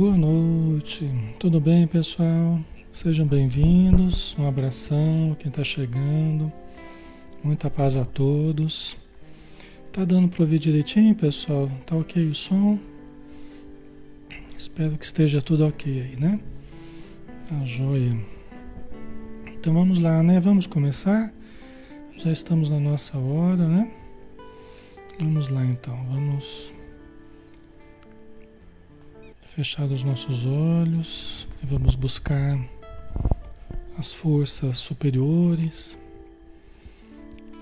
[0.00, 1.06] Boa noite,
[1.38, 2.58] tudo bem pessoal?
[2.90, 6.50] Sejam bem-vindos, um abração, quem está chegando,
[7.44, 8.96] muita paz a todos.
[9.92, 11.70] Tá dando para ouvir direitinho, pessoal?
[11.84, 12.78] Tá ok o som?
[14.56, 16.40] Espero que esteja tudo ok aí, né?
[17.46, 18.16] Tá joia.
[19.52, 20.40] Então vamos lá, né?
[20.40, 21.30] Vamos começar.
[22.16, 23.90] Já estamos na nossa hora, né?
[25.18, 26.72] Vamos lá então, vamos
[29.50, 32.56] fechar os nossos olhos e vamos buscar
[33.98, 35.98] as forças superiores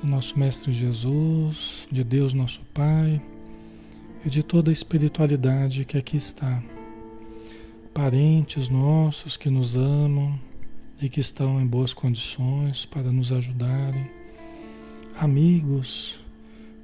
[0.03, 3.23] do nosso Mestre Jesus, de Deus nosso Pai
[4.23, 6.63] e de toda a espiritualidade que aqui está.
[7.95, 10.39] Parentes nossos que nos amam
[11.01, 14.11] e que estão em boas condições para nos ajudarem.
[15.19, 16.21] Amigos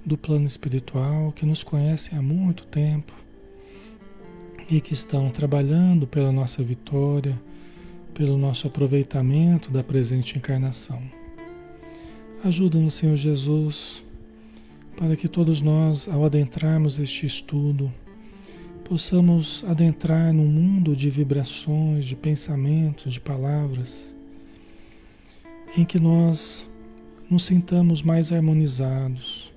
[0.03, 3.23] do plano espiritual que nos conhecem há muito tempo
[4.69, 7.38] e que estão trabalhando pela nossa vitória,
[8.14, 11.02] pelo nosso aproveitamento da presente encarnação.
[12.42, 14.02] Ajuda-nos, Senhor Jesus,
[14.97, 17.92] para que todos nós, ao adentrarmos este estudo,
[18.84, 24.14] possamos adentrar num mundo de vibrações, de pensamentos, de palavras,
[25.76, 26.69] em que nós
[27.28, 29.52] nos sintamos mais harmonizados,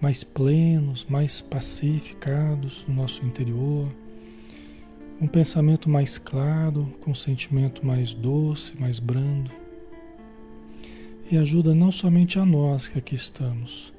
[0.00, 3.88] mais plenos, mais pacificados no nosso interior
[5.20, 9.50] um pensamento mais claro, com um sentimento mais doce, mais brando.
[11.30, 13.92] E ajuda não somente a nós que aqui estamos,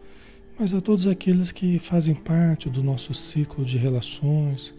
[0.60, 4.74] mas a todos aqueles que fazem parte do nosso ciclo de relações,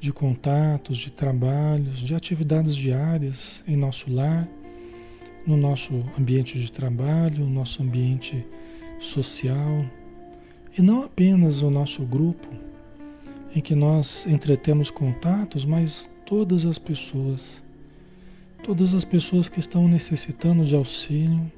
[0.00, 4.48] de contatos, de trabalhos, de atividades diárias em nosso lar,
[5.46, 8.44] no nosso ambiente de trabalho, no nosso ambiente
[9.00, 9.84] social,
[10.76, 12.48] e não apenas o nosso grupo
[13.54, 17.62] em que nós entretemos contatos, mas todas as pessoas,
[18.62, 21.50] todas as pessoas que estão necessitando de auxílio,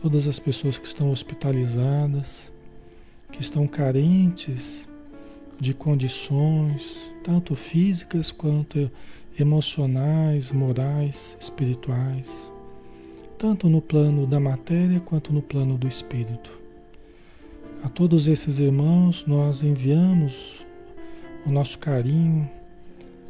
[0.00, 2.52] todas as pessoas que estão hospitalizadas,
[3.30, 4.88] que estão carentes
[5.60, 8.90] de condições, tanto físicas quanto
[9.38, 12.52] emocionais, morais, espirituais,
[13.38, 16.58] tanto no plano da matéria quanto no plano do espírito.
[17.82, 20.64] A todos esses irmãos nós enviamos
[21.46, 22.48] o nosso carinho,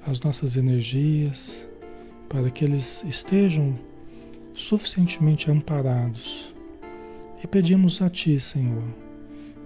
[0.07, 1.67] as nossas energias,
[2.29, 3.79] para que eles estejam
[4.55, 6.55] suficientemente amparados.
[7.43, 8.85] E pedimos a Ti, Senhor,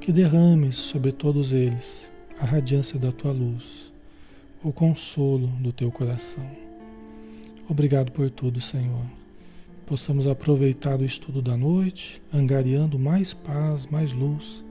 [0.01, 2.11] que derrames sobre todos eles
[2.41, 3.93] a radiância da Tua luz,
[4.63, 6.49] o consolo do Teu coração.
[7.69, 9.05] Obrigado por tudo, Senhor.
[9.85, 14.65] Possamos aproveitar o estudo da noite, angariando mais paz, mais luz,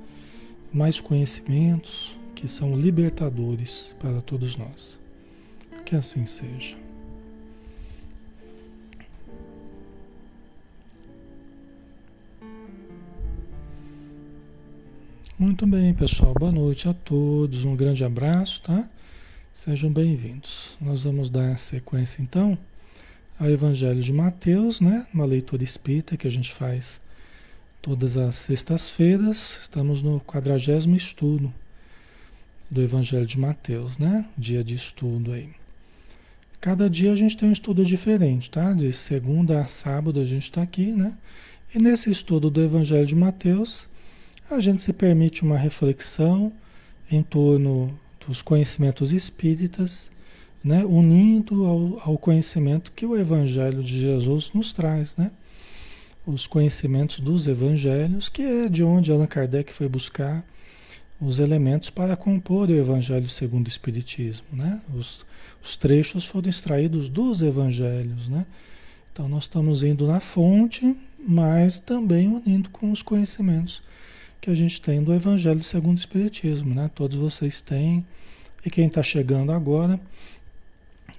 [0.74, 5.00] mais conhecimentos, que são libertadores para todos nós.
[5.84, 6.78] Que assim seja.
[15.40, 16.36] Muito bem, pessoal.
[16.36, 17.66] Boa noite a todos.
[17.66, 18.88] Um grande abraço, tá?
[19.52, 20.78] Sejam bem-vindos.
[20.80, 22.56] Nós vamos dar sequência então
[23.40, 25.08] ao Evangelho de Mateus, né?
[25.12, 27.02] Uma leitura espírita que a gente faz
[27.82, 29.58] todas as sextas-feiras.
[29.62, 31.52] Estamos no quadragésimo estudo
[32.70, 34.26] do Evangelho de Mateus, né?
[34.38, 35.50] Dia de estudo aí.
[36.60, 38.74] Cada dia a gente tem um estudo diferente, tá?
[38.74, 41.14] De segunda a sábado a gente está aqui, né?
[41.74, 43.88] E nesse estudo do Evangelho de Mateus,
[44.50, 46.52] a gente se permite uma reflexão
[47.12, 47.98] em torno
[48.28, 50.10] dos conhecimentos espíritas,
[50.64, 50.84] né?
[50.84, 55.32] Unindo ao, ao conhecimento que o Evangelho de Jesus nos traz, né?
[56.26, 60.44] Os conhecimentos dos Evangelhos, que é de onde Allan Kardec foi buscar
[61.20, 64.46] os elementos para compor o Evangelho segundo o Espiritismo.
[64.54, 64.80] Né?
[64.94, 65.26] Os,
[65.64, 68.30] os trechos foram extraídos dos Evangelhos.
[68.30, 68.46] Né?
[69.12, 73.82] Então nós estamos indo na fonte, mas também unindo com os conhecimentos
[74.40, 76.74] que a gente tem do Evangelho segundo o Espiritismo.
[76.76, 76.90] Né?
[76.94, 78.06] Todos vocês têm,
[78.66, 80.00] e quem está chegando agora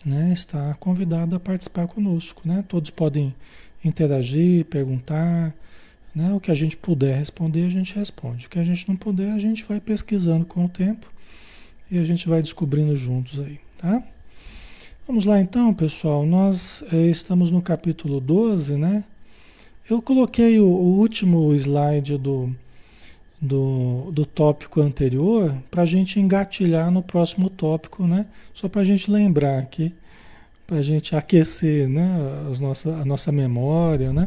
[0.05, 2.43] né, está convidado a participar conosco.
[2.45, 2.65] Né?
[2.69, 3.35] Todos podem
[3.85, 5.53] interagir, perguntar
[6.15, 6.33] né?
[6.33, 8.47] O que a gente puder responder, a gente responde.
[8.47, 11.07] O que a gente não puder, a gente vai pesquisando com o tempo
[11.91, 14.03] e a gente vai descobrindo juntos aí, tá?
[15.07, 16.27] Vamos lá então, pessoal.
[16.27, 19.05] Nós eh, estamos no capítulo 12, né?
[19.89, 22.55] Eu coloquei o, o último slide do,
[23.41, 28.27] do, do tópico anterior para a gente engatilhar no próximo tópico, né?
[28.53, 29.95] Só para a gente lembrar aqui,
[30.67, 32.07] para a gente aquecer né?
[32.51, 34.27] As nossa, a nossa memória, né?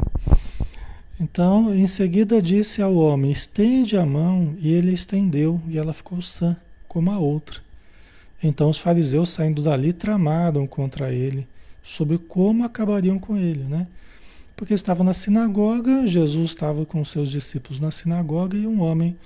[1.22, 6.20] Então, em seguida disse ao homem: estende a mão, e ele estendeu, e ela ficou
[6.20, 6.56] sã,
[6.88, 7.60] como a outra.
[8.42, 11.46] Então os fariseus saindo dali tramaram contra ele
[11.80, 13.86] sobre como acabariam com ele, né?
[14.56, 19.16] Porque estava na sinagoga, Jesus estava com seus discípulos na sinagoga e um homem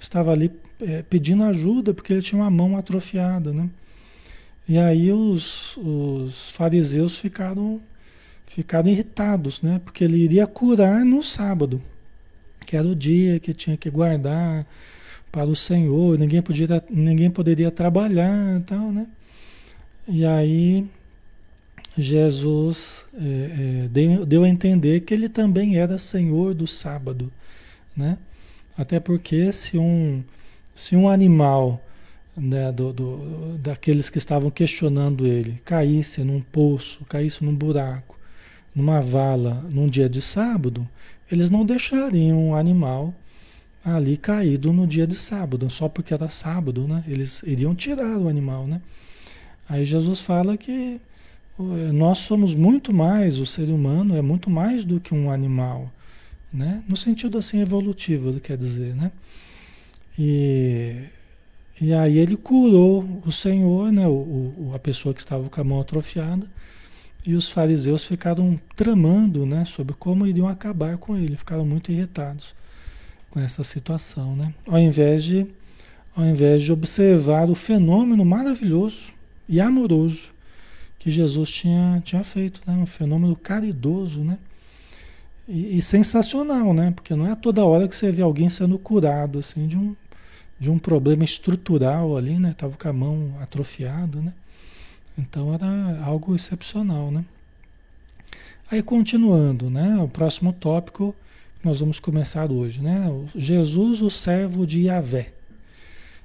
[0.00, 3.68] estava ali é, pedindo ajuda porque ele tinha uma mão atrofiada, né?
[4.68, 7.80] E aí os, os fariseus ficaram,
[8.50, 9.80] ficaram irritados, né?
[9.84, 11.80] Porque ele iria curar no sábado,
[12.66, 14.66] que era o dia que tinha que guardar
[15.30, 19.06] para o Senhor, ninguém, podia, ninguém poderia trabalhar e tal, né?
[20.08, 20.84] E aí
[21.96, 27.32] Jesus é, é, deu, deu a entender que ele também era Senhor do sábado,
[27.96, 28.18] né?
[28.76, 30.24] Até porque se um,
[30.74, 31.80] se um animal
[32.36, 38.19] né, do, do, daqueles que estavam questionando ele caísse num poço, caísse num buraco,
[38.74, 40.88] numa vala, num dia de sábado,
[41.30, 43.14] eles não deixariam um animal
[43.84, 47.02] ali caído no dia de sábado, só porque era sábado, né?
[47.06, 48.80] Eles iriam tirar o animal, né?
[49.68, 51.00] Aí Jesus fala que
[51.92, 55.90] nós somos muito mais, o ser humano é muito mais do que um animal,
[56.52, 56.82] né?
[56.88, 59.12] No sentido assim evolutivo, ele quer dizer, né?
[60.18, 61.04] E,
[61.80, 64.06] e aí ele curou o Senhor, né?
[64.06, 66.46] O, o, a pessoa que estava com a mão atrofiada,
[67.26, 69.64] e os fariseus ficaram tramando, né?
[69.64, 72.54] Sobre como iriam acabar com ele, ficaram muito irritados
[73.30, 74.54] com essa situação, né?
[74.66, 75.46] Ao invés de,
[76.16, 79.12] ao invés de observar o fenômeno maravilhoso
[79.48, 80.30] e amoroso
[80.98, 82.74] que Jesus tinha, tinha feito, né?
[82.74, 84.38] Um fenômeno caridoso, né?
[85.48, 86.92] E, e, sensacional, né?
[86.92, 89.96] Porque não é toda hora que você vê alguém sendo curado, assim, de um,
[90.58, 92.54] de um problema estrutural ali, né?
[92.56, 94.32] Tava com a mão atrofiada, né?
[95.20, 97.24] Então era algo excepcional, né?
[98.70, 99.98] Aí continuando, né?
[99.98, 101.14] O próximo tópico
[101.62, 103.06] nós vamos começar hoje, né?
[103.36, 105.32] Jesus, o servo de Yahvé.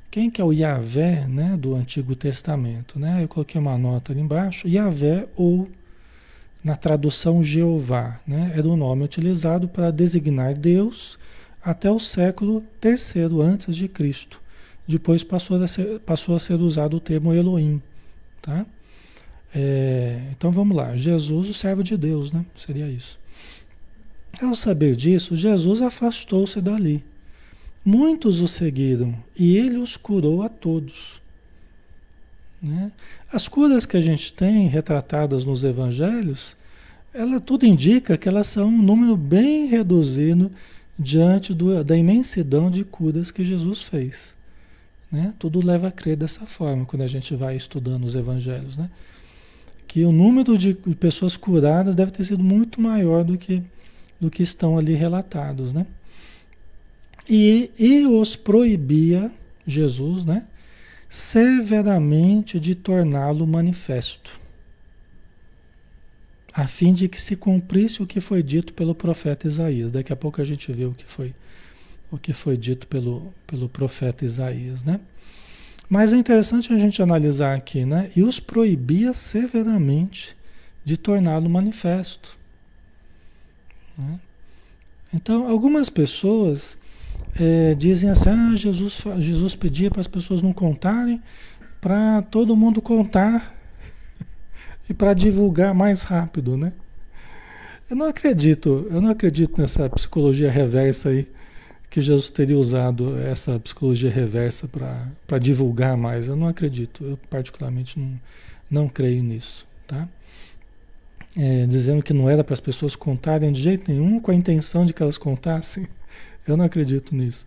[0.09, 3.21] Quem que é o Yahvé, né, do Antigo Testamento, né?
[3.21, 5.69] Eu coloquei uma nota ali embaixo, Yahvé ou
[6.63, 8.53] na tradução Jeová, né?
[8.55, 11.19] Era o nome utilizado para designar Deus
[11.61, 14.39] até o século terceiro antes de Cristo.
[14.87, 17.81] Depois passou a ser, passou a ser usado o termo Elohim,
[18.41, 18.65] tá?
[19.57, 22.45] É, então vamos lá, Jesus, o servo de Deus, né?
[22.57, 23.17] Seria isso.
[24.41, 27.01] Ao saber disso, Jesus afastou-se dali.
[27.83, 31.21] Muitos o seguiram e ele os curou a todos.
[32.62, 32.91] Né?
[33.31, 36.57] As curas que a gente tem retratadas nos evangelhos,
[37.13, 40.51] ela tudo indica que elas são um número bem reduzido
[41.00, 44.35] diante do, da imensidão de curas que Jesus fez.
[45.09, 45.33] Né?
[45.39, 48.77] Tudo leva a crer dessa forma quando a gente vai estudando os evangelhos.
[48.77, 48.89] Né?
[49.95, 53.63] Que o número de pessoas curadas deve ter sido muito maior do que
[54.19, 55.87] do que estão ali relatados, né?
[57.29, 59.31] E, e os proibia,
[59.65, 60.47] Jesus, né?
[61.07, 64.37] Severamente de torná-lo manifesto,
[66.53, 69.93] a fim de que se cumprisse o que foi dito pelo profeta Isaías.
[69.93, 71.33] Daqui a pouco a gente vê o que foi,
[72.11, 74.99] o que foi dito pelo, pelo profeta Isaías, né?
[75.89, 78.10] Mas é interessante a gente analisar aqui, né?
[78.15, 80.36] E os proibia severamente
[80.84, 82.38] de torná-lo manifesto.
[83.98, 84.20] Né?
[85.13, 86.77] Então, algumas pessoas
[87.39, 91.22] é, dizem assim: ah, Jesus, Jesus pedia para as pessoas não contarem,
[91.80, 93.56] para todo mundo contar
[94.89, 96.74] e para divulgar mais rápido, né?
[97.88, 101.27] Eu não acredito, eu não acredito nessa psicologia reversa aí,
[101.89, 106.27] que Jesus teria usado essa psicologia reversa para divulgar mais.
[106.27, 108.20] Eu não acredito, eu particularmente não,
[108.70, 110.08] não creio nisso, tá?
[111.36, 114.86] é, dizendo que não era para as pessoas contarem de jeito nenhum, com a intenção
[114.86, 115.88] de que elas contassem.
[116.48, 117.46] Eu não acredito nisso.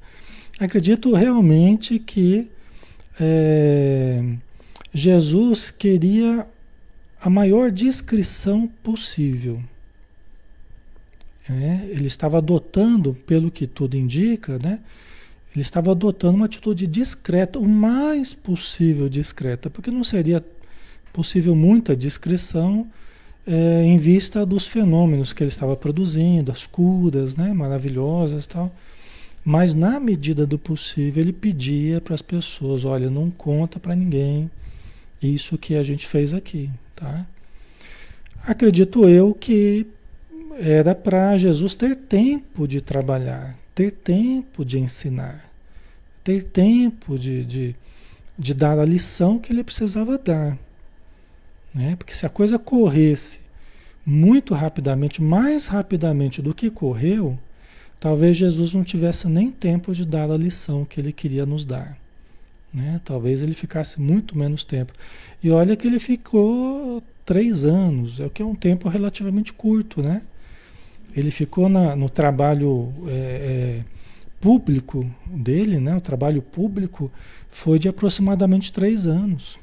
[0.60, 2.50] Acredito realmente que
[3.18, 4.22] é,
[4.92, 6.46] Jesus queria
[7.20, 9.62] a maior discrição possível.
[11.50, 14.80] É, ele estava adotando, pelo que tudo indica, né?
[15.54, 20.44] Ele estava adotando uma atitude discreta, o mais possível discreta, porque não seria
[21.12, 22.86] possível muita discrição
[23.46, 28.74] é, em vista dos fenômenos que ele estava produzindo, as curas né, maravilhosas e tal.
[29.42, 34.50] Mas na medida do possível ele pedia para as pessoas, olha, não conta para ninguém
[35.22, 37.26] isso que a gente fez aqui, tá?
[38.44, 39.86] Acredito eu que
[40.58, 45.48] era para Jesus ter tempo de trabalhar, ter tempo de ensinar,
[46.24, 47.76] ter tempo de, de,
[48.36, 50.58] de dar a lição que ele precisava dar.
[51.72, 51.94] Né?
[51.96, 53.38] Porque se a coisa corresse
[54.04, 57.38] muito rapidamente, mais rapidamente do que correu,
[58.00, 61.96] talvez Jesus não tivesse nem tempo de dar a lição que ele queria nos dar.
[62.74, 63.00] Né?
[63.04, 64.92] Talvez ele ficasse muito menos tempo.
[65.40, 70.02] E olha que ele ficou três anos, é o que é um tempo relativamente curto,
[70.02, 70.22] né?
[71.14, 73.84] Ele ficou na, no trabalho é, é,
[74.40, 75.96] público dele, né?
[75.96, 77.10] O trabalho público
[77.50, 79.58] foi de aproximadamente três anos.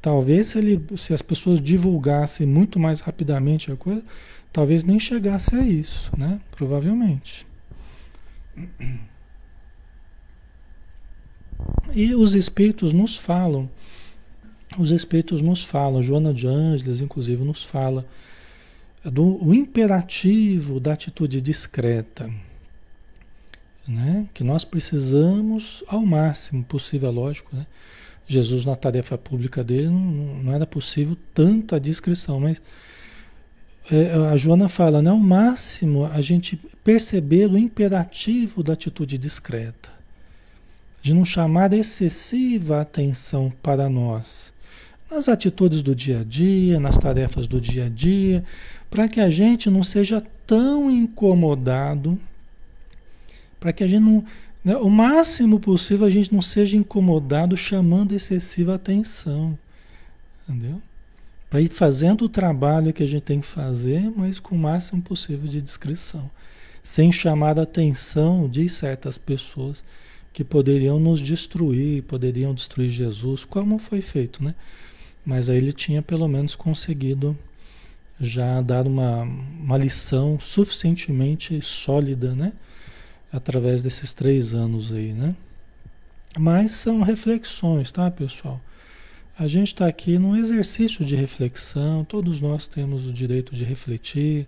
[0.00, 4.02] Talvez se, ele, se as pessoas divulgassem muito mais rapidamente a coisa,
[4.52, 6.40] talvez nem chegasse a isso, né?
[6.50, 7.46] Provavelmente.
[11.94, 13.70] E os espíritos nos falam,
[14.78, 18.06] os espíritos nos falam, Joana de Ângeles, inclusive, nos fala
[19.04, 22.30] do o imperativo da atitude discreta,
[23.86, 24.28] né?
[24.32, 27.66] Que nós precisamos ao máximo possível, é lógico, né?
[28.26, 32.62] Jesus na tarefa pública dele não, não era possível tanta discrição, mas
[33.90, 35.10] é, a Joana fala, né?
[35.10, 39.90] Ao máximo a gente perceber o imperativo da atitude discreta,
[41.02, 44.52] de não chamar excessiva atenção para nós,
[45.12, 48.42] nas atitudes do dia a dia, nas tarefas do dia a dia,
[48.90, 52.18] para que a gente não seja tão incomodado,
[53.60, 54.24] para que a gente não,
[54.64, 59.56] né, o máximo possível a gente não seja incomodado chamando excessiva atenção,
[60.48, 60.80] entendeu?
[61.50, 65.02] Para ir fazendo o trabalho que a gente tem que fazer, mas com o máximo
[65.02, 66.30] possível de descrição,
[66.82, 69.84] sem chamar a atenção de certas pessoas
[70.32, 74.54] que poderiam nos destruir, poderiam destruir Jesus, como foi feito, né?
[75.24, 77.36] Mas aí ele tinha pelo menos conseguido
[78.20, 82.52] já dar uma, uma lição suficientemente sólida, né?
[83.32, 85.34] Através desses três anos aí, né?
[86.38, 88.60] Mas são reflexões, tá, pessoal?
[89.38, 94.46] A gente está aqui num exercício de reflexão, todos nós temos o direito de refletir,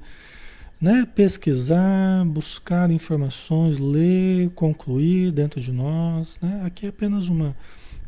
[0.81, 1.07] né?
[1.15, 6.39] pesquisar, buscar informações, ler, concluir dentro de nós.
[6.41, 6.63] Né?
[6.65, 7.57] Aqui é apenas uma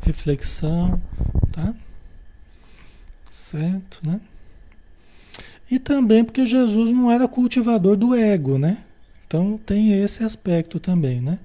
[0.01, 1.01] reflexão,
[1.51, 1.73] tá?
[3.49, 4.19] Certo, né?
[5.71, 8.83] E também porque Jesus não era cultivador do ego, né?
[9.25, 11.39] Então tem esse aspecto também, né?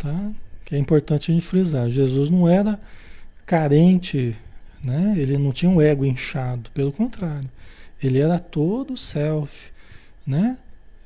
[0.00, 0.32] Tá?
[0.64, 1.88] Que é importante a gente frisar.
[1.88, 2.80] Jesus não era
[3.46, 4.36] carente,
[4.82, 5.14] né?
[5.16, 7.48] Ele não tinha um ego inchado, pelo contrário.
[8.02, 9.70] Ele era todo self,
[10.26, 10.58] né?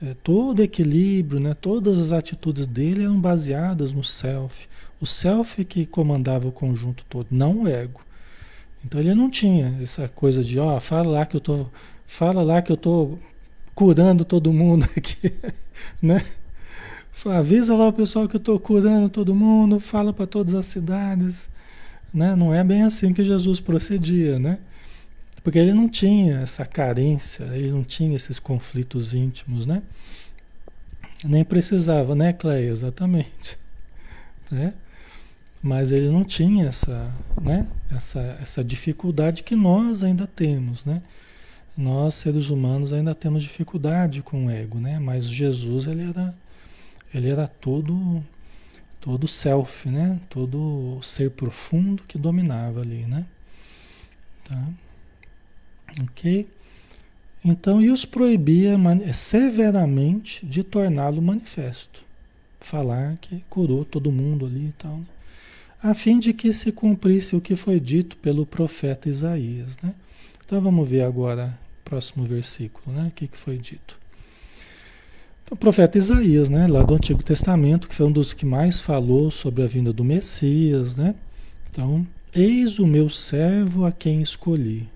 [0.02, 1.52] É, todo equilíbrio, né?
[1.52, 4.66] Todas as atitudes dele eram baseadas no self.
[4.98, 8.05] O self que comandava o conjunto todo, não o ego.
[8.86, 11.66] Então ele não tinha essa coisa de, ó, fala lá que eu tô,
[12.06, 13.18] fala lá que eu tô
[13.74, 15.32] curando todo mundo aqui,
[16.00, 16.24] né?
[17.26, 21.48] Avisa lá o pessoal que eu estou curando todo mundo, fala para todas as cidades,
[22.14, 22.36] né?
[22.36, 24.60] Não é bem assim que Jesus procedia, né?
[25.42, 29.82] Porque ele não tinha essa carência, ele não tinha esses conflitos íntimos, né?
[31.24, 32.70] Nem precisava, né, Cleia?
[32.70, 33.58] Exatamente.
[34.48, 34.74] Né?
[35.66, 41.02] Mas ele não tinha essa, né, essa, essa dificuldade que nós ainda temos, né?
[41.76, 45.00] Nós, seres humanos, ainda temos dificuldade com o ego, né?
[45.00, 46.32] Mas Jesus, ele era,
[47.12, 48.24] ele era todo,
[49.00, 50.20] todo self, né?
[50.30, 53.26] Todo ser profundo que dominava ali, né?
[54.44, 54.68] Tá?
[56.00, 56.48] Ok?
[57.44, 58.78] Então, e os proibia
[59.12, 62.04] severamente de torná-lo manifesto.
[62.60, 64.98] Falar que curou todo mundo ali e tal.
[64.98, 65.06] Né?
[65.82, 69.76] A fim de que se cumprisse o que foi dito pelo profeta Isaías.
[69.82, 69.94] Né?
[70.44, 73.08] Então vamos ver agora o próximo versículo, né?
[73.08, 73.98] o que, que foi dito.
[75.44, 78.80] Então, o profeta Isaías, né, lá do Antigo Testamento, que foi um dos que mais
[78.80, 81.14] falou sobre a vinda do Messias, né?
[81.70, 82.04] Então,
[82.34, 84.88] eis o meu servo a quem escolhi,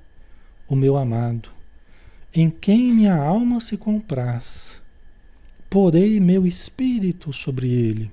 [0.68, 1.50] o meu amado,
[2.34, 4.80] em quem minha alma se compraz.
[5.68, 8.10] Porei meu espírito sobre ele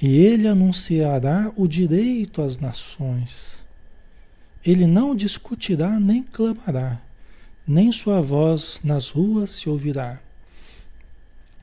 [0.00, 3.64] e ele anunciará o direito às nações.
[4.64, 7.00] Ele não discutirá nem clamará,
[7.66, 10.20] nem sua voz nas ruas se ouvirá.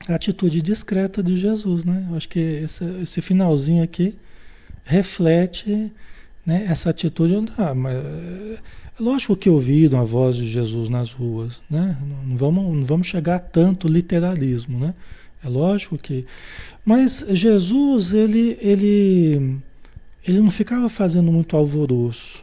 [0.08, 2.06] A atitude discreta de Jesus, né?
[2.08, 4.16] Eu acho que esse, esse finalzinho aqui
[4.84, 5.92] reflete
[6.46, 7.52] né, essa atitude.
[7.58, 8.58] Ah, mas é
[8.98, 11.96] lógico que ouviram a voz de Jesus nas ruas, né?
[12.24, 14.94] Não vamos, não vamos chegar a tanto literalismo, né?
[15.42, 16.26] É lógico que.
[16.84, 19.58] Mas Jesus, ele, ele,
[20.26, 22.42] ele não ficava fazendo muito alvoroço.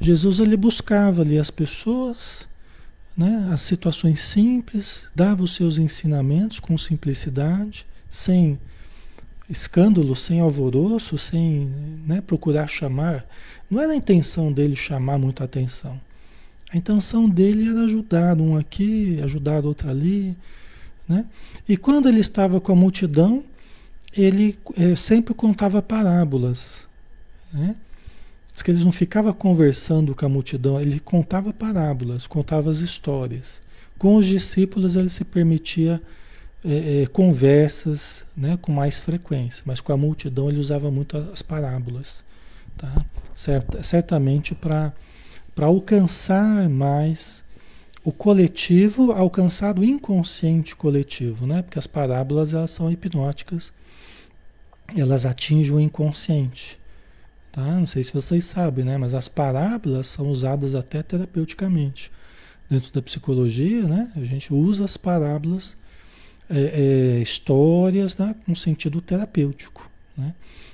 [0.00, 2.46] Jesus, ele buscava ali as pessoas,
[3.16, 8.58] né, as situações simples, dava os seus ensinamentos com simplicidade, sem
[9.50, 11.68] escândalo, sem alvoroço, sem
[12.06, 13.26] né, procurar chamar.
[13.68, 16.00] Não era a intenção dele chamar muita atenção.
[16.70, 20.36] A intenção dele era ajudar um aqui, ajudar outro ali,
[21.08, 21.24] né?
[21.68, 23.42] E quando ele estava com a multidão,
[24.16, 26.86] ele é, sempre contava parábolas.
[27.52, 27.76] Né?
[28.52, 33.62] Diz que ele não ficava conversando com a multidão, ele contava parábolas, contava as histórias.
[33.98, 36.00] Com os discípulos ele se permitia
[36.64, 41.42] é, é, conversas né, com mais frequência, mas com a multidão ele usava muito as
[41.42, 42.24] parábolas.
[42.76, 43.04] Tá?
[43.34, 44.92] Certa, certamente para
[45.60, 47.44] alcançar mais
[48.08, 51.60] o coletivo, alcançar o inconsciente coletivo, né?
[51.60, 53.70] porque as parábolas elas são hipnóticas,
[54.96, 56.78] elas atingem o inconsciente.
[57.52, 57.60] Tá?
[57.60, 58.96] Não sei se vocês sabem, né?
[58.96, 62.10] mas as parábolas são usadas até terapeuticamente.
[62.70, 64.10] Dentro da psicologia, né?
[64.16, 65.76] a gente usa as parábolas
[66.48, 69.86] é, é, histórias né, no sentido terapêutico.
[70.16, 70.32] Né?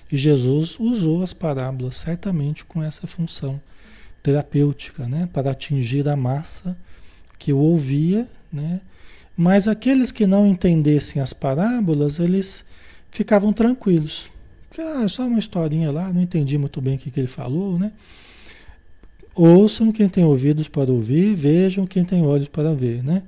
[0.08, 3.60] E Jesus usou as parábolas certamente com essa função
[4.22, 5.28] terapêutica, né?
[5.32, 6.76] para atingir a massa
[7.44, 8.80] que o ouvia, né?
[9.36, 12.64] mas aqueles que não entendessem as parábolas, eles
[13.10, 14.30] ficavam tranquilos.
[14.66, 17.78] Porque, ah, só uma historinha lá, não entendi muito bem o que, que ele falou,
[17.78, 17.92] né?
[19.34, 23.22] Ouçam quem tem ouvidos para ouvir, vejam quem tem olhos para ver, né?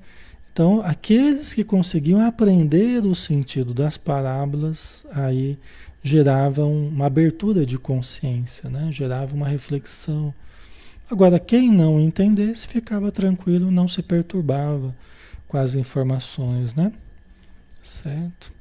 [0.50, 5.58] Então, aqueles que conseguiam aprender o sentido das parábolas, aí
[6.02, 8.88] geravam uma abertura de consciência, né?
[8.90, 10.32] gerava uma reflexão.
[11.10, 14.94] Agora, quem não entendesse ficava tranquilo, não se perturbava
[15.46, 16.92] com as informações, né?
[17.80, 18.52] Certo?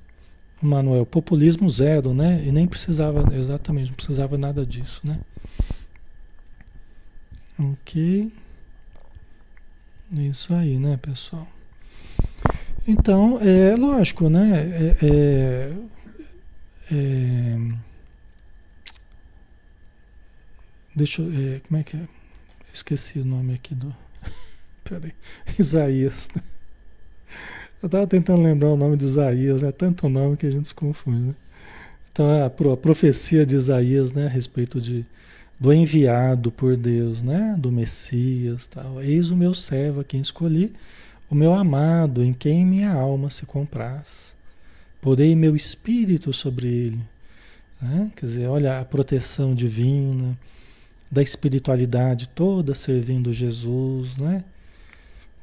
[0.62, 2.44] Manuel, populismo zero, né?
[2.46, 5.20] E nem precisava, exatamente, não precisava nada disso, né?
[7.58, 8.32] Ok.
[10.20, 11.48] Isso aí, né, pessoal?
[12.88, 14.96] Então, é lógico, né?
[15.02, 15.74] É, é,
[16.92, 17.58] é,
[20.96, 21.56] deixa eu.
[21.56, 22.08] É, como é que é?
[22.76, 23.96] Esqueci o nome aqui do.
[24.84, 25.14] Peraí.
[25.58, 26.28] Isaías.
[26.36, 26.42] Né?
[27.82, 29.72] Eu estava tentando lembrar o nome de Isaías, é né?
[29.72, 31.36] tanto nome que a gente se confunde, né?
[32.12, 35.06] Então, a, profecia de Isaías, né, a respeito de,
[35.60, 39.02] do enviado por Deus, né, do Messias, tal.
[39.02, 40.74] Eis o meu servo a quem escolhi
[41.30, 44.36] o meu amado, em quem minha alma se compraz.
[45.02, 47.00] Porei meu espírito sobre ele.
[47.82, 48.12] Né?
[48.16, 50.38] Quer dizer, olha a proteção divina,
[51.12, 54.44] da espiritualidade toda servindo Jesus, né?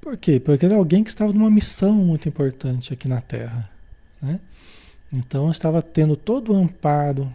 [0.01, 0.40] Por quê?
[0.40, 3.70] Porque era alguém que estava numa missão muito importante aqui na Terra,
[4.20, 4.40] né?
[5.12, 7.33] Então estava tendo todo o amparo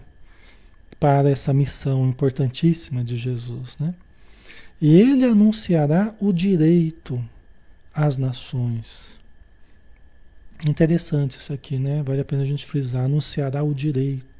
[1.00, 3.94] para essa missão importantíssima de Jesus, né?
[4.82, 7.24] E ele anunciará o direito
[7.98, 9.18] as nações.
[10.68, 12.04] Interessante isso aqui, né?
[12.04, 13.06] Vale a pena a gente frisar.
[13.06, 14.37] Anunciará o direito.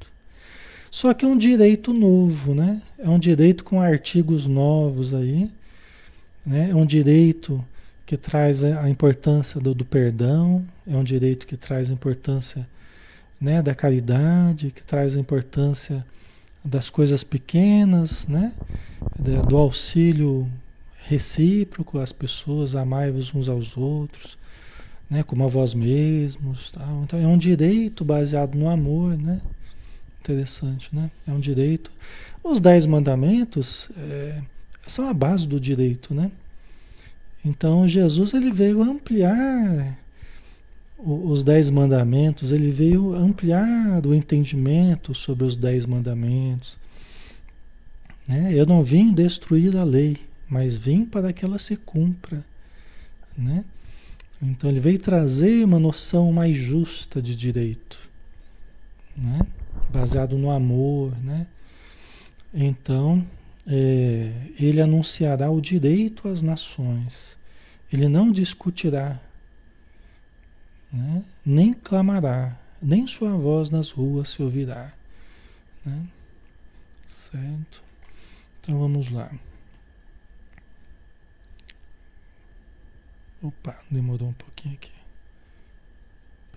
[0.90, 2.82] Só que é um direito novo, né?
[2.98, 5.50] É um direito com artigos novos aí.
[6.44, 6.70] Né?
[6.70, 7.64] É um direito
[8.06, 12.66] que traz a importância do, do perdão, é um direito que traz a importância
[13.38, 16.04] né, da caridade, que traz a importância
[16.64, 18.54] das coisas pequenas, né?
[19.46, 20.48] do auxílio
[21.04, 24.36] recíproco às pessoas, amai-vos uns aos outros,
[25.08, 26.70] né, como a vós mesmos.
[26.70, 27.02] Tal.
[27.02, 29.40] Então é um direito baseado no amor, né?
[30.20, 31.10] Interessante, né?
[31.26, 31.90] É um direito.
[32.42, 34.42] Os dez mandamentos é,
[34.86, 36.30] são a base do direito, né?
[37.44, 39.98] Então Jesus ele veio ampliar
[40.98, 46.78] os dez mandamentos, ele veio ampliar o entendimento sobre os dez mandamentos.
[48.26, 48.52] Né?
[48.52, 52.44] Eu não vim destruir a lei, mas vim para que ela se cumpra,
[53.36, 53.64] né?
[54.40, 57.98] Então ele veio trazer uma noção mais justa de direito,
[59.16, 59.40] né?
[59.90, 61.46] Baseado no amor, né?
[62.52, 63.26] Então
[63.66, 67.36] é, ele anunciará o direito às nações.
[67.92, 69.20] Ele não discutirá,
[70.92, 71.24] né?
[71.44, 74.92] nem clamará, nem sua voz nas ruas se ouvirá.
[75.84, 76.06] Né?
[77.08, 77.82] Certo?
[78.60, 79.30] Então vamos lá.
[83.40, 84.90] Opa, demorou um pouquinho aqui.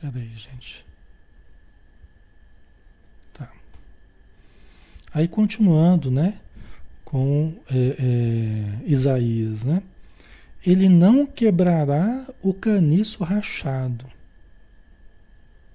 [0.01, 0.83] Pera aí, gente.
[3.33, 3.51] Tá.
[5.13, 6.39] Aí continuando, né?
[7.03, 9.83] Com é, é, Isaías, né?
[10.65, 14.05] Ele não quebrará o caniço rachado,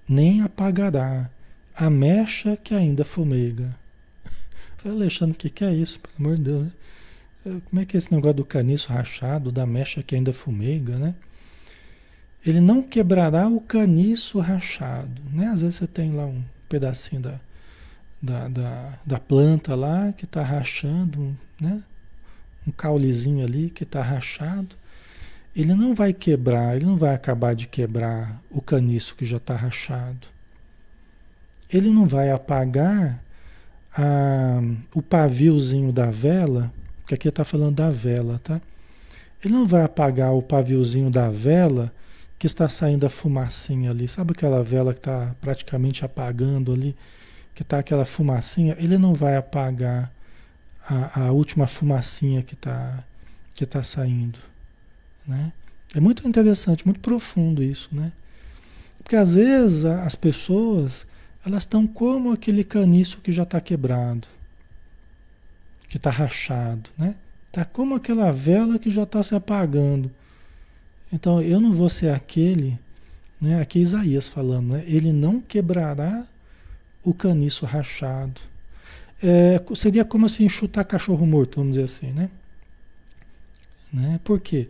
[0.07, 1.29] nem apagará
[1.75, 3.75] a mecha que ainda fumega.
[4.83, 5.99] Alexandre, o que, que é isso?
[5.99, 6.71] Pelo amor de Deus, né?
[7.69, 11.15] Como é que é esse negócio do caniço rachado, da mecha que ainda fumega, né?
[12.45, 15.47] Ele não quebrará o caniço rachado, né?
[15.47, 17.39] Às vezes você tem lá um pedacinho da,
[18.21, 21.83] da, da, da planta lá que está rachando, né?
[22.67, 24.75] Um caulezinho ali que está rachado.
[25.55, 29.55] Ele não vai quebrar, ele não vai acabar de quebrar o caniço que já está
[29.55, 30.27] rachado.
[31.71, 33.21] ele não vai apagar
[33.95, 34.61] a,
[34.93, 36.71] o paviozinho da vela,
[37.05, 38.61] que aqui está falando da vela, tá?
[39.43, 41.91] Ele não vai apagar o paviozinho da vela
[42.39, 44.07] que está saindo a fumacinha ali.
[44.07, 46.95] Sabe aquela vela que está praticamente apagando ali?
[47.57, 48.75] Que está aquela fumacinha?
[48.77, 50.13] Ele não vai apagar
[50.87, 53.03] a, a última fumacinha que está
[53.55, 54.37] que tá saindo.
[55.27, 55.51] Né?
[55.95, 58.11] É muito interessante, muito profundo isso, né?
[59.01, 61.07] Porque às vezes as pessoas
[61.43, 64.27] elas estão como aquele caniço que já está quebrado,
[65.89, 67.15] que está rachado, né?
[67.47, 70.11] Está como aquela vela que já está se apagando.
[71.11, 72.77] Então eu não vou ser aquele,
[73.41, 73.59] né?
[73.59, 74.83] Aqui Isaías falando, né?
[74.85, 76.27] Ele não quebrará
[77.09, 78.41] o caniço rachado.
[79.23, 82.29] É, seria como assim chutar cachorro morto, vamos dizer assim, né?
[83.91, 84.19] né?
[84.25, 84.67] Por quê?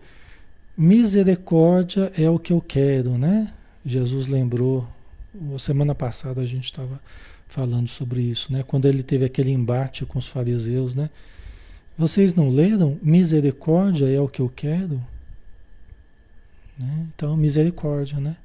[0.78, 3.52] Misericórdia é o que eu quero, né?
[3.84, 4.88] Jesus lembrou
[5.60, 7.00] Semana passada a gente estava
[7.48, 8.64] falando sobre isso, né?
[8.64, 11.10] Quando ele teve aquele embate com os fariseus, né?
[11.98, 13.00] Vocês não leram?
[13.02, 15.02] Misericórdia é o que eu quero?
[16.80, 17.08] Né?
[17.16, 18.36] Então, misericórdia, né?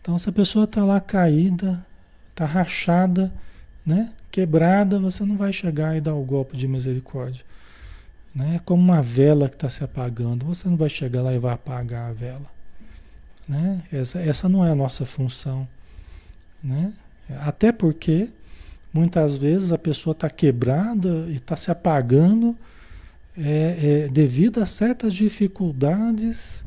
[0.00, 1.84] Então, se a pessoa está lá caída,
[2.32, 3.32] está rachada,
[3.84, 4.10] né?
[4.30, 7.44] Quebrada, você não vai chegar e dar o golpe de misericórdia.
[8.34, 8.56] Né?
[8.56, 10.46] É como uma vela que está se apagando.
[10.46, 12.50] Você não vai chegar lá e vai apagar a vela.
[13.46, 13.82] Né?
[13.92, 15.68] Essa, essa não é a nossa função.
[16.62, 16.92] Né?
[17.40, 18.30] Até porque
[18.92, 22.56] muitas vezes a pessoa está quebrada e está se apagando
[23.36, 26.64] é, é, devido a certas dificuldades.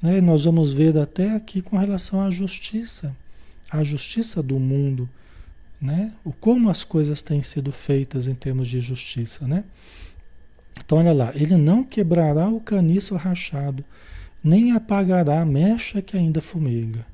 [0.00, 0.20] Né?
[0.20, 3.14] Nós vamos ver até aqui com relação à justiça,
[3.72, 5.08] a justiça do mundo,
[5.80, 6.12] né?
[6.24, 9.46] o como as coisas têm sido feitas em termos de justiça.
[9.46, 9.64] Né?
[10.78, 13.84] Então, olha lá, ele não quebrará o caniço rachado,
[14.44, 17.06] nem apagará a mecha que ainda fumega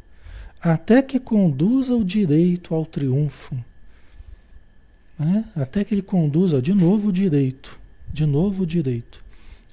[0.61, 3.57] até que conduza o direito ao triunfo.
[5.19, 5.45] Né?
[5.55, 7.79] Até que ele conduza de novo o direito,
[8.13, 9.23] de novo o direito,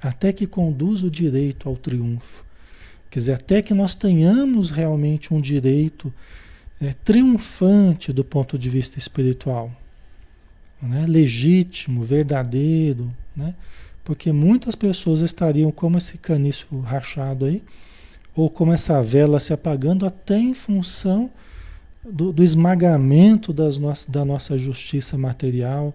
[0.02, 2.44] até que conduza o direito ao triunfo.
[3.10, 6.14] Quer dizer, até que nós tenhamos realmente um direito
[6.82, 9.72] é, triunfante do ponto de vista espiritual,
[10.82, 11.06] né?
[11.08, 13.56] legítimo, verdadeiro, né?
[14.04, 17.64] porque muitas pessoas estariam como esse caniço rachado aí,
[18.36, 21.30] ou como essa vela se apagando até em função
[22.04, 25.94] do, do esmagamento das no, da nossa justiça material,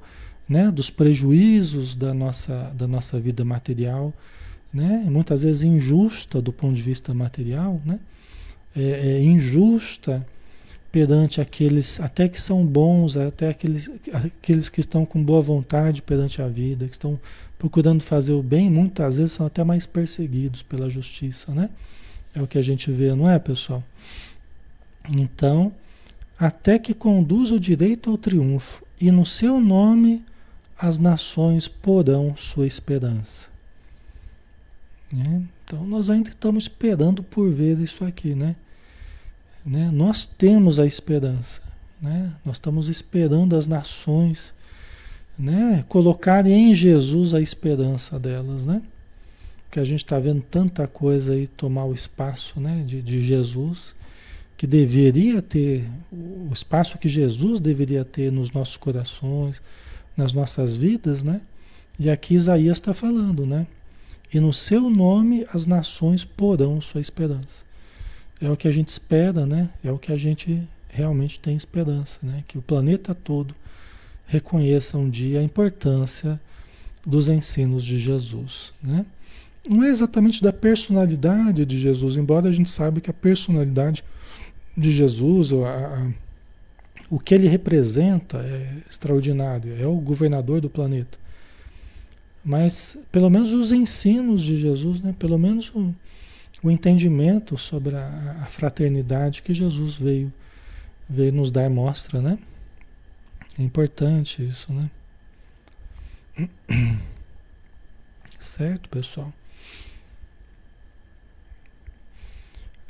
[0.48, 0.70] né?
[0.70, 4.12] dos prejuízos da nossa, da nossa vida material,
[4.72, 5.06] né?
[5.10, 8.00] muitas vezes injusta do ponto de vista material, né?
[8.74, 10.26] é, é injusta
[10.90, 16.42] perante aqueles até que são bons, até aqueles, aqueles que estão com boa vontade perante
[16.42, 17.18] a vida, que estão
[17.58, 21.70] procurando fazer o bem, muitas vezes são até mais perseguidos pela justiça, né?
[22.34, 23.82] É o que a gente vê, não é, pessoal?
[25.16, 25.72] Então,
[26.38, 30.24] até que conduza o direito ao triunfo, e no seu nome
[30.78, 33.48] as nações porão sua esperança.
[35.12, 35.42] Né?
[35.64, 38.56] Então, nós ainda estamos esperando por ver isso aqui, né?
[39.64, 39.90] Né?
[39.92, 41.60] Nós temos a esperança,
[42.00, 42.32] né?
[42.44, 44.54] Nós estamos esperando as nações,
[45.38, 45.84] né?
[45.88, 48.82] Colocarem em Jesus a esperança delas, né?
[49.70, 53.94] que a gente está vendo tanta coisa aí tomar o espaço né, de, de Jesus,
[54.56, 59.62] que deveria ter, o espaço que Jesus deveria ter nos nossos corações,
[60.16, 61.40] nas nossas vidas, né?
[61.98, 63.66] E aqui Isaías está falando, né?
[64.34, 67.64] E no seu nome as nações porão sua esperança.
[68.40, 69.70] É o que a gente espera, né?
[69.84, 72.42] É o que a gente realmente tem esperança, né?
[72.48, 73.54] Que o planeta todo
[74.26, 76.40] reconheça um dia a importância
[77.04, 79.04] dos ensinos de Jesus, né?
[79.68, 84.04] não é exatamente da personalidade de Jesus, embora a gente saiba que a personalidade
[84.76, 86.10] de Jesus, a, a,
[87.10, 91.18] o que ele representa é extraordinário, é o governador do planeta.
[92.44, 95.14] Mas pelo menos os ensinos de Jesus, né?
[95.18, 95.94] pelo menos o,
[96.62, 100.32] o entendimento sobre a, a, fraternidade que Jesus veio,
[101.08, 102.38] veio nos dar mostra, né?
[103.58, 104.90] É importante isso, né?
[108.38, 109.32] Certo, pessoal?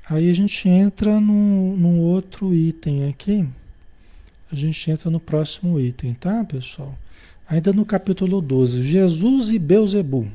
[0.08, 3.48] Aí a gente entra num, num outro item aqui.
[4.50, 6.98] A gente entra no próximo item, tá, pessoal?
[7.48, 10.28] Ainda no capítulo 12, Jesus e Beuzebu.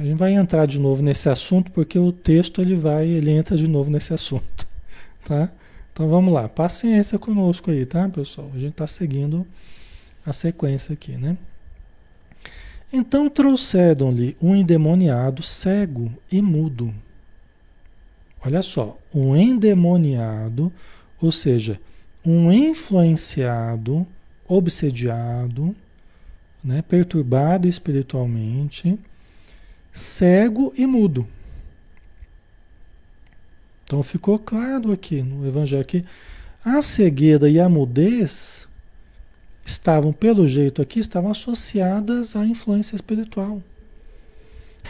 [0.00, 3.56] A gente vai entrar de novo nesse assunto porque o texto ele vai, ele entra
[3.56, 4.66] de novo nesse assunto,
[5.24, 5.52] tá?
[5.92, 8.50] Então vamos lá, paciência conosco aí, tá, pessoal?
[8.54, 9.46] A gente está seguindo
[10.24, 11.36] a sequência aqui, né?
[12.92, 16.92] Então trouxeram-lhe um endemoniado cego e mudo
[18.44, 20.72] Olha só, um endemoniado,
[21.20, 21.78] ou seja,
[22.24, 24.06] um influenciado,
[24.48, 25.76] obsediado,
[26.64, 28.98] né, perturbado espiritualmente,
[29.92, 31.26] cego e mudo.
[33.84, 36.04] Então ficou claro aqui no Evangelho que
[36.64, 38.68] a cegueira e a mudez
[39.64, 43.62] estavam, pelo jeito aqui, estavam associadas à influência espiritual.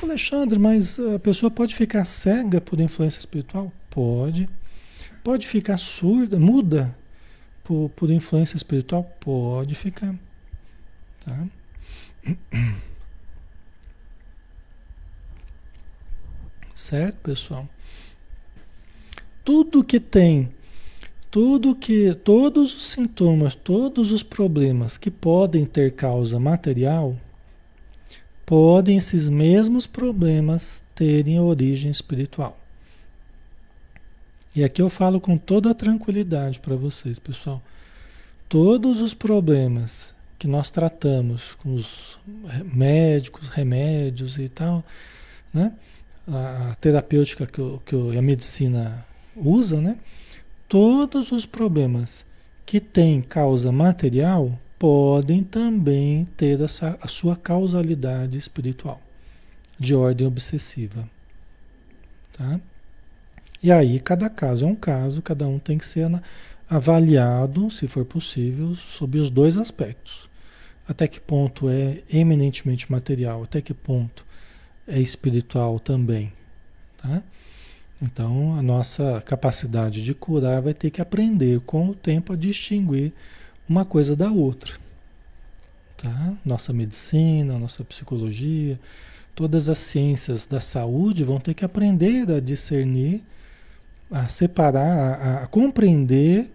[0.03, 3.73] Alexandre, mas a pessoa pode ficar cega por influência espiritual?
[3.89, 4.49] Pode.
[5.23, 6.97] Pode ficar surda, muda
[7.65, 9.05] por, por influência espiritual?
[9.21, 10.15] Pode ficar.
[11.25, 11.47] Tá?
[16.81, 17.69] Certo, pessoal?
[19.45, 20.51] Tudo que tem,
[21.31, 27.17] tudo que, todos os sintomas, todos os problemas que podem ter causa material,
[28.47, 32.59] podem esses mesmos problemas terem origem espiritual.
[34.57, 37.63] E aqui eu falo com toda tranquilidade para vocês, pessoal.
[38.49, 42.19] Todos os problemas que nós tratamos com os
[42.65, 44.83] médicos, remédios e tal,
[45.53, 45.75] né?
[46.31, 49.05] A terapêutica que, que a medicina
[49.37, 49.99] usa, né?
[50.69, 52.25] Todos os problemas
[52.65, 59.01] que têm causa material podem também ter essa, a sua causalidade espiritual,
[59.79, 61.09] de ordem obsessiva.
[62.33, 62.61] Tá?
[63.63, 66.09] E aí, cada caso é um caso, cada um tem que ser
[66.69, 70.31] avaliado, se for possível, sob os dois aspectos.
[70.89, 74.25] Até que ponto é eminentemente material, até que ponto
[74.99, 76.33] espiritual também.
[76.97, 77.23] Tá?
[78.03, 83.13] Então, a nossa capacidade de curar vai ter que aprender com o tempo a distinguir
[83.69, 84.75] uma coisa da outra.
[85.97, 86.35] Tá?
[86.45, 88.81] Nossa medicina, nossa psicologia,
[89.35, 93.23] todas as ciências da saúde vão ter que aprender a discernir,
[94.11, 96.51] a separar, a, a compreender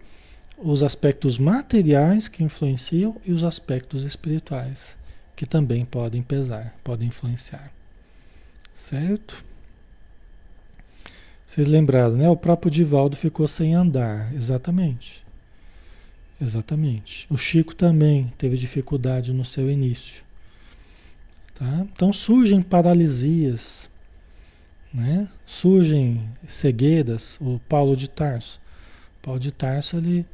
[0.58, 4.96] os aspectos materiais que influenciam e os aspectos espirituais
[5.36, 7.75] que também podem pesar, podem influenciar.
[8.76, 9.42] Certo?
[11.46, 12.28] Vocês lembraram, né?
[12.28, 15.24] O próprio Divaldo ficou sem andar, exatamente.
[16.40, 17.26] Exatamente.
[17.30, 20.22] O Chico também teve dificuldade no seu início.
[21.54, 21.86] Tá?
[21.90, 23.88] Então surgem paralisias,
[24.92, 25.26] né?
[25.46, 27.38] surgem cegueiras.
[27.40, 28.60] O Paulo de Tarso.
[29.22, 30.26] Paulo de Tarso, ele,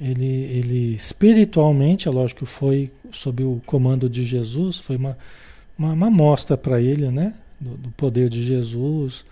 [0.00, 5.16] ele, ele espiritualmente, é lógico que foi sob o comando de Jesus, foi uma,
[5.78, 7.34] uma, uma mostra para ele, né?
[7.58, 9.24] Do, do poder de Jesus,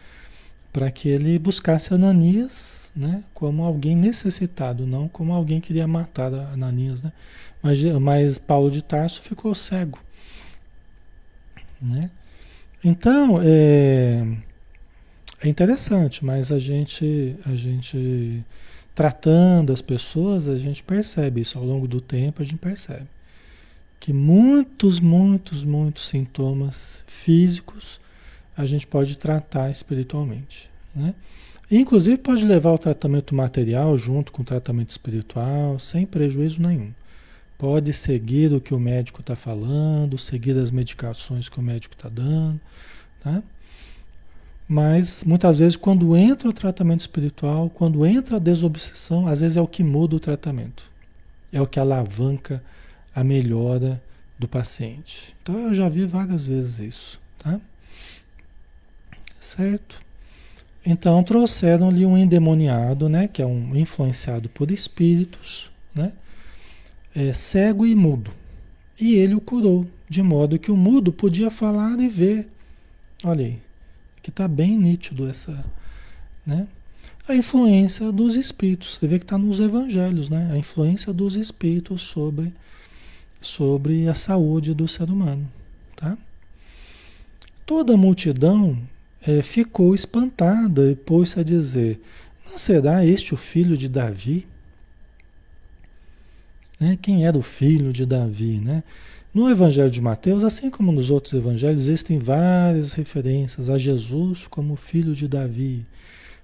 [0.73, 6.33] para que ele buscasse Ananias né, como alguém necessitado, não como alguém que queria matar
[6.33, 7.03] Ananias.
[7.03, 7.13] Né?
[7.63, 9.99] Mas, mas Paulo de Tarso ficou cego.
[11.81, 12.11] Né?
[12.83, 14.27] Então, é,
[15.43, 18.45] é interessante, mas a gente, a gente
[18.95, 23.07] tratando as pessoas, a gente percebe isso ao longo do tempo, a gente percebe
[23.99, 27.99] que muitos, muitos, muitos sintomas físicos
[28.57, 30.71] a gente pode tratar espiritualmente.
[30.95, 31.15] Né?
[31.71, 36.93] Inclusive pode levar o tratamento material junto com o tratamento espiritual, sem prejuízo nenhum.
[37.57, 42.09] Pode seguir o que o médico está falando, seguir as medicações que o médico está
[42.09, 42.61] dando,
[43.21, 43.43] tá?
[44.69, 49.61] Mas muitas vezes quando entra o tratamento espiritual, quando entra a desobsessão, às vezes é
[49.61, 50.91] o que muda o tratamento.
[51.53, 52.63] É o que alavanca
[53.15, 54.03] a melhora
[54.39, 55.35] do paciente.
[55.43, 57.61] Então eu já vi várias vezes isso, tá?
[59.45, 60.01] Certo?
[60.87, 66.13] Então trouxeram-lhe um endemoniado, né, que é um influenciado por espíritos, né,
[67.15, 68.31] é, cego e mudo.
[68.99, 72.49] E ele o curou, de modo que o mudo podia falar e ver.
[73.23, 73.61] Olha aí,
[74.23, 75.65] que está bem nítido essa,
[76.47, 76.67] né?
[77.29, 78.97] A influência dos espíritos.
[78.97, 80.51] Você vê que está nos evangelhos, né?
[80.53, 82.53] A influência dos espíritos sobre
[83.41, 85.51] sobre a saúde do ser humano,
[85.97, 86.17] tá?
[87.67, 88.79] Toda multidão
[89.27, 92.01] é, ficou espantada e pôs-se a dizer:
[92.49, 94.47] Não será este o filho de Davi?
[96.79, 96.99] Né?
[97.01, 98.61] Quem era o filho de Davi?
[98.61, 98.83] Né?
[99.33, 104.77] No Evangelho de Mateus, assim como nos outros evangelhos, existem várias referências a Jesus como
[104.77, 105.85] filho de Davi.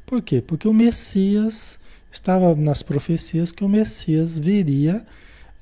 [0.04, 0.40] Por quê?
[0.40, 1.78] Porque o Messias
[2.10, 5.06] estava nas profecias que o Messias viria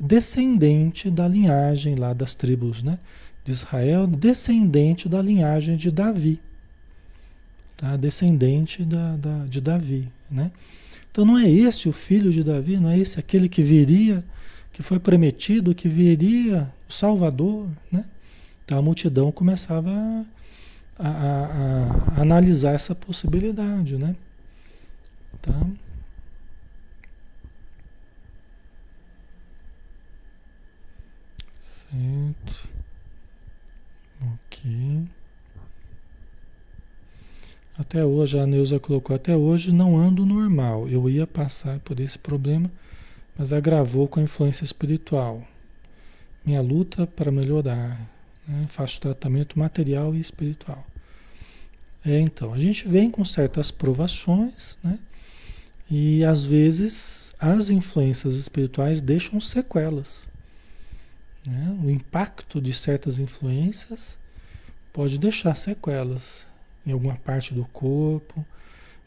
[0.00, 2.98] descendente da linhagem lá das tribos né,
[3.44, 6.40] de Israel, descendente da linhagem de Davi
[7.78, 7.96] tá?
[7.96, 10.08] descendente da, da, de Davi.
[10.30, 10.50] Né?
[11.10, 14.22] Então não é esse o filho de Davi, não é esse aquele que viria,
[14.72, 17.68] que foi prometido, que viria o Salvador.
[17.90, 18.04] Né?
[18.64, 19.90] Então a multidão começava
[20.98, 23.96] a, a, a, a analisar essa possibilidade.
[23.96, 24.14] Né?
[25.40, 25.54] Tá?
[31.60, 32.68] Certo.
[34.20, 35.08] Ok.
[37.78, 40.88] Até hoje, a Neuza colocou, até hoje não ando normal.
[40.88, 42.68] Eu ia passar por esse problema,
[43.38, 45.46] mas agravou com a influência espiritual.
[46.44, 48.00] Minha luta para melhorar.
[48.48, 48.66] Né?
[48.68, 50.84] Faço tratamento material e espiritual.
[52.04, 54.98] É, então, a gente vem com certas provações, né?
[55.88, 60.26] E às vezes as influências espirituais deixam sequelas.
[61.46, 61.78] Né?
[61.84, 64.18] O impacto de certas influências
[64.92, 66.47] pode deixar sequelas
[66.88, 68.44] em alguma parte do corpo,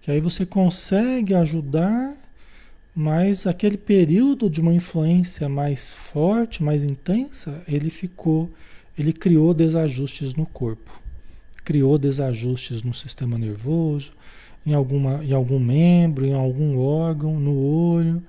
[0.01, 2.13] que aí você consegue ajudar,
[2.95, 8.49] mas aquele período de uma influência mais forte, mais intensa, ele ficou,
[8.97, 10.99] ele criou desajustes no corpo,
[11.63, 14.11] criou desajustes no sistema nervoso,
[14.65, 18.21] em, alguma, em algum membro, em algum órgão, no olho,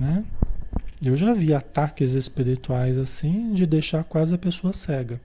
[0.00, 0.24] né?
[1.04, 5.20] Eu já vi ataques espirituais assim de deixar quase a pessoa cega.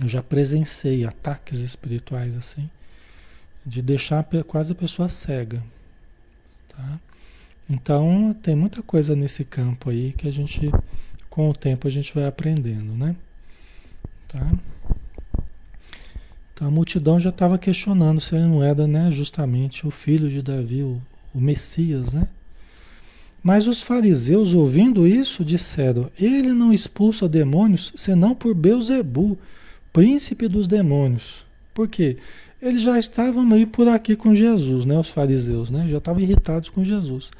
[0.00, 2.68] Eu já presenciei ataques espirituais assim,
[3.64, 5.62] de deixar quase a pessoa cega.
[6.68, 7.00] Tá?
[7.68, 10.70] Então tem muita coisa nesse campo aí que a gente,
[11.30, 13.16] com o tempo, a gente vai aprendendo, né?
[14.28, 14.52] Tá?
[16.52, 20.40] Então a multidão já estava questionando se ele não era né, justamente o filho de
[20.40, 21.00] Davi, o,
[21.34, 22.28] o Messias, né?
[23.42, 29.38] Mas os fariseus, ouvindo isso, disseram: Ele não expulsa demônios senão por Beuzebu,
[29.96, 31.42] príncipe dos demônios.
[31.72, 32.18] Por quê?
[32.60, 34.98] Eles já estavam meio por aqui com Jesus, né?
[34.98, 35.88] Os fariseus, né?
[35.88, 37.30] Já estavam irritados com Jesus.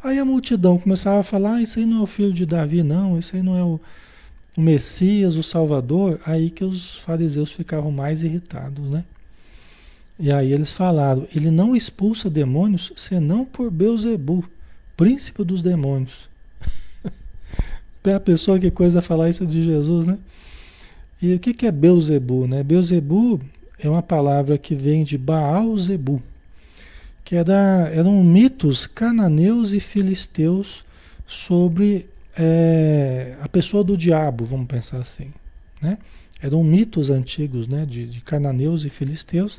[0.00, 2.84] Aí a multidão começava a falar: ah, isso aí não é o filho de Davi,
[2.84, 3.80] não, isso aí não é o,
[4.56, 6.20] o Messias, o Salvador.
[6.24, 9.04] Aí que os fariseus ficavam mais irritados, né?
[10.16, 14.44] E aí eles falaram: ele não expulsa demônios senão por Beuzebu
[14.96, 16.28] príncipe dos demônios.
[18.14, 20.16] a pessoa que coisa falar isso de Jesus, né?
[21.24, 22.62] E o que, é Beuzebu, né?
[22.62, 23.40] Beuzebu
[23.78, 26.22] é uma palavra que vem de Baal-Zebu,
[27.24, 30.84] que era, eram mitos cananeus e filisteus
[31.26, 32.06] sobre
[32.36, 35.32] é, a pessoa do diabo, vamos pensar assim,
[35.80, 35.96] né?
[36.42, 39.58] Eram mitos antigos, né, de, de cananeus e filisteus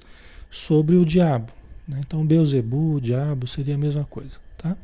[0.51, 1.51] sobre o diabo.
[1.87, 1.99] Né?
[2.05, 4.77] Então, Beuzebu, o diabo, seria a mesma coisa, tá?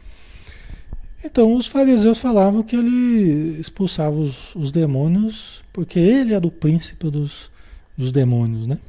[1.24, 7.10] Então os fariseus falavam que ele expulsava os, os demônios porque ele era o príncipe
[7.10, 7.52] dos,
[7.98, 8.80] dos demônios, né?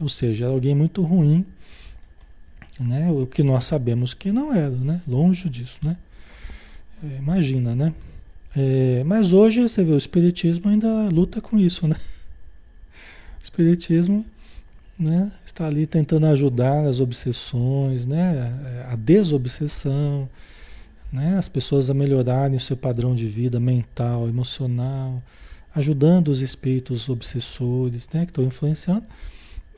[0.00, 1.44] Ou seja, era alguém muito ruim,
[2.78, 3.10] né?
[3.10, 5.00] O que nós sabemos que não era, né?
[5.08, 5.96] Longe disso, né?
[7.02, 7.94] É, imagina, né?
[8.54, 11.96] É, mas hoje você vê o espiritismo ainda luta com isso, né?
[13.40, 14.24] O espiritismo,
[14.98, 15.32] né?
[15.46, 18.84] Está ali tentando ajudar as obsessões, né?
[18.86, 20.28] A desobsessão
[21.12, 21.36] né?
[21.36, 25.22] as pessoas a melhorarem o seu padrão de vida mental, emocional,
[25.74, 28.24] ajudando os espíritos obsessores né?
[28.24, 29.04] que estão influenciando.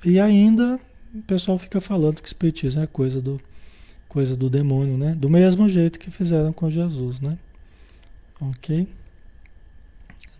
[0.04, 0.78] E ainda
[1.14, 3.40] o pessoal fica falando que espiritismo é coisa do,
[4.08, 5.14] coisa do demônio, né?
[5.14, 7.38] Do mesmo jeito que fizeram com Jesus, né?
[8.40, 8.88] Ok?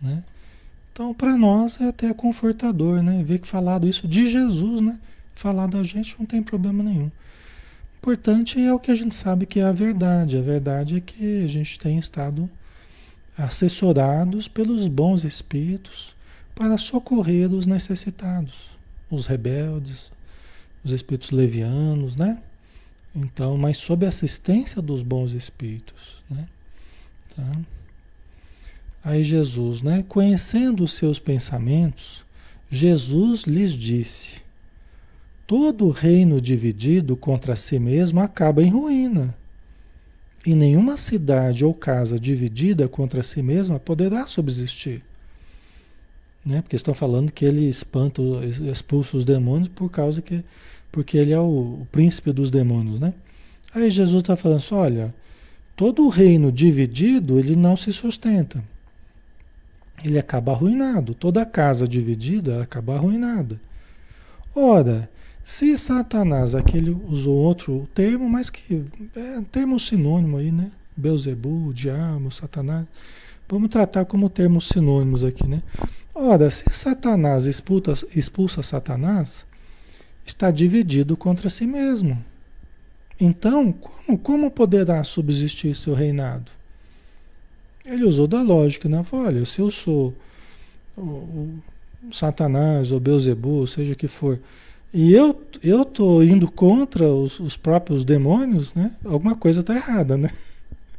[0.01, 0.23] Né?
[0.91, 3.23] Então, para nós é até confortador, né?
[3.23, 4.99] Ver que falado isso de Jesus, né?
[5.35, 7.09] Falar da gente não tem problema nenhum
[8.03, 10.37] importante é o que a gente sabe que é a verdade.
[10.37, 12.49] A verdade é que a gente tem estado
[13.37, 16.13] assessorados pelos bons espíritos
[16.53, 18.71] para socorrer os necessitados,
[19.09, 20.11] os rebeldes,
[20.83, 22.39] os espíritos levianos, né?
[23.15, 26.45] Então, mas sob a assistência dos bons espíritos, né?
[27.33, 27.51] Tá?
[29.01, 30.03] Aí Jesus, né?
[30.09, 32.25] Conhecendo os seus pensamentos,
[32.69, 34.41] Jesus lhes disse:
[35.53, 39.37] Todo reino dividido contra si mesmo acaba em ruína.
[40.43, 45.03] E nenhuma cidade ou casa dividida contra si mesma poderá subsistir.
[46.43, 46.59] Né?
[46.63, 48.19] Porque estão falando que ele espanta,
[48.67, 50.43] expulsa os demônios por causa que
[50.91, 53.13] porque ele é o, príncipe dos demônios, né?
[53.75, 55.13] Aí Jesus está falando assim, olha,
[55.75, 58.63] todo reino dividido, ele não se sustenta.
[60.03, 61.13] Ele acaba arruinado.
[61.13, 63.61] Toda casa dividida acaba arruinada.
[64.55, 65.12] Ora,
[65.43, 68.83] se Satanás, aquele usou outro termo, mas que
[69.15, 70.71] é termo sinônimo aí, né?
[70.95, 72.85] Beuzebu, diabo, Satanás.
[73.49, 75.61] Vamos tratar como termos sinônimos aqui, né?
[76.15, 79.45] Ora, se Satanás expulsa, expulsa Satanás,
[80.25, 82.23] está dividido contra si mesmo.
[83.19, 86.51] Então, como, como poderá subsistir seu reinado?
[87.85, 89.03] Ele usou da lógica, né?
[89.11, 90.13] Olha, se eu sou
[90.95, 91.61] o, o
[92.11, 94.39] Satanás ou Beuzebu, seja que for,
[94.93, 98.91] e eu eu tô indo contra os, os próprios demônios, né?
[99.05, 100.29] Alguma coisa está errada, né?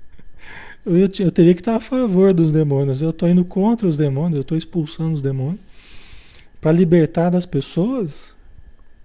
[0.86, 3.02] eu, eu, teria que estar a favor dos demônios.
[3.02, 5.60] Eu estou indo contra os demônios, eu estou expulsando os demônios.
[6.62, 8.34] Para libertar das pessoas,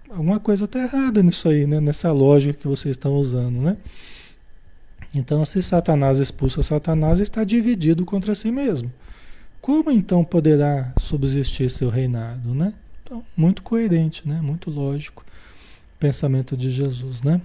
[0.08, 1.78] alguma coisa está errada nisso aí, né?
[1.78, 3.60] nessa lógica que vocês estão usando.
[3.60, 3.76] Né?
[5.14, 8.90] Então, se Satanás expulsa Satanás, está dividido contra si mesmo.
[9.60, 12.54] Como então poderá subsistir seu reinado?
[12.54, 12.72] Né?
[13.10, 14.40] Então, muito coerente, né?
[14.40, 15.24] muito lógico
[15.96, 17.22] o pensamento de Jesus.
[17.22, 17.40] Né?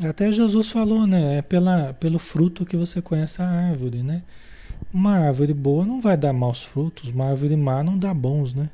[0.00, 0.08] É.
[0.08, 1.36] Até Jesus falou, né?
[1.36, 4.22] É pela, pelo fruto que você conhece a árvore, né?
[4.90, 8.70] Uma árvore boa não vai dar maus frutos, uma árvore má não dá bons, né?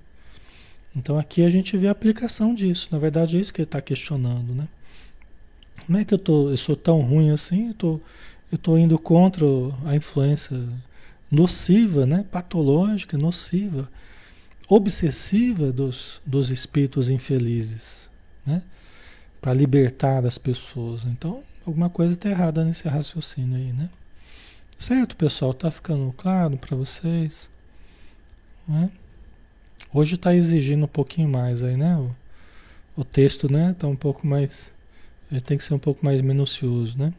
[0.97, 2.89] Então aqui a gente vê a aplicação disso.
[2.93, 4.69] Na verdade é isso que ele está questionando, né?
[5.85, 7.69] Como é que eu, tô, eu sou tão ruim assim?
[7.69, 8.01] Eu tô,
[8.51, 9.45] eu tô indo contra
[9.85, 10.57] a influência
[11.31, 12.25] nociva, né?
[12.31, 13.91] patológica, nociva,
[14.69, 18.09] obsessiva dos, dos espíritos infelizes,
[18.45, 18.63] né?
[19.41, 21.05] para libertar as pessoas.
[21.05, 23.89] Então, alguma coisa está errada nesse raciocínio aí, né?
[24.79, 25.55] Certo, pessoal?
[25.55, 27.49] Tá ficando claro para vocês?
[28.69, 28.91] Né?
[29.93, 31.97] Hoje está exigindo um pouquinho mais aí, né?
[31.97, 32.15] O,
[32.97, 33.75] o texto, né?
[33.79, 34.73] Tá um pouco mais.
[35.31, 37.13] Ele tem que ser um pouco mais minucioso, né?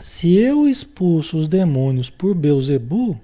[0.00, 3.20] Se eu expulso os demônios por Beuzebu,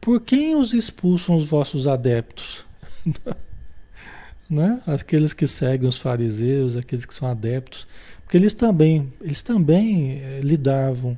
[0.00, 2.64] por quem os expulsam os vossos adeptos?
[4.48, 4.82] né?
[4.86, 7.86] Aqueles que seguem os fariseus, aqueles que são adeptos,
[8.22, 11.16] porque eles também, eles também eh, lidavam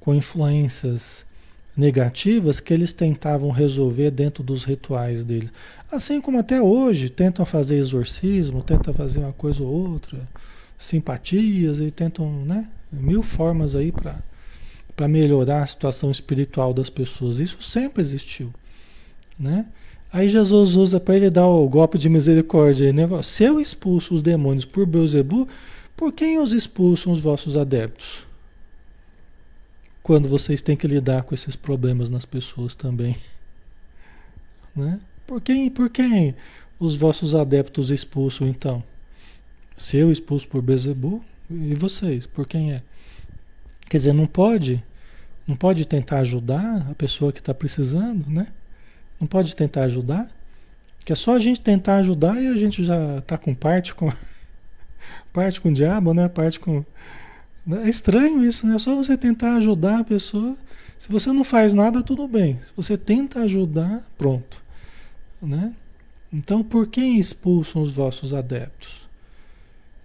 [0.00, 1.24] com influências
[1.76, 5.52] negativas que eles tentavam resolver dentro dos rituais deles.
[5.90, 10.18] Assim como até hoje tentam fazer exorcismo, tentam fazer uma coisa ou outra,
[10.76, 12.68] simpatias e tentam, né?
[12.90, 17.40] Mil formas aí para melhorar a situação espiritual das pessoas.
[17.40, 18.52] Isso sempre existiu,
[19.38, 19.66] né?
[20.10, 22.92] Aí Jesus usa para ele dar o golpe de misericórdia.
[22.92, 23.06] Né?
[23.22, 25.46] Se eu expulso os demônios por Beuzebu,
[25.94, 28.26] por quem os expulsam os vossos adeptos?
[30.02, 33.16] Quando vocês têm que lidar com esses problemas nas pessoas também.
[34.76, 35.00] Né?
[35.26, 36.36] Por quem, por quem
[36.78, 38.80] os vossos adeptos expulsam então?
[39.76, 42.82] Se eu expulso por Beuzebu, e vocês, por quem é?
[43.88, 44.84] Quer dizer, não pode,
[45.46, 48.48] não pode tentar ajudar a pessoa que está precisando, né?
[49.18, 50.30] Não pode tentar ajudar?
[51.04, 54.12] Que é só a gente tentar ajudar e a gente já está com parte com
[55.32, 56.28] parte com o diabo, né?
[56.28, 56.84] Parte com
[57.70, 58.76] é estranho isso, né?
[58.76, 60.56] É só você tentar ajudar a pessoa.
[60.98, 62.58] Se você não faz nada, tudo bem.
[62.60, 64.62] Se você tenta ajudar, pronto,
[65.40, 65.74] né?
[66.32, 69.07] Então, por quem expulsam os vossos adeptos?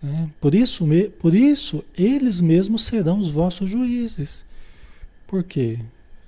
[0.04, 0.30] Né?
[0.42, 0.86] Por isso,
[1.18, 4.44] por isso, eles mesmos serão os vossos juízes.
[5.26, 5.80] Por quê?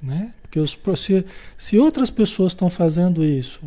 [0.01, 0.33] Né?
[0.41, 1.25] Porque os, se,
[1.57, 3.59] se outras pessoas estão fazendo isso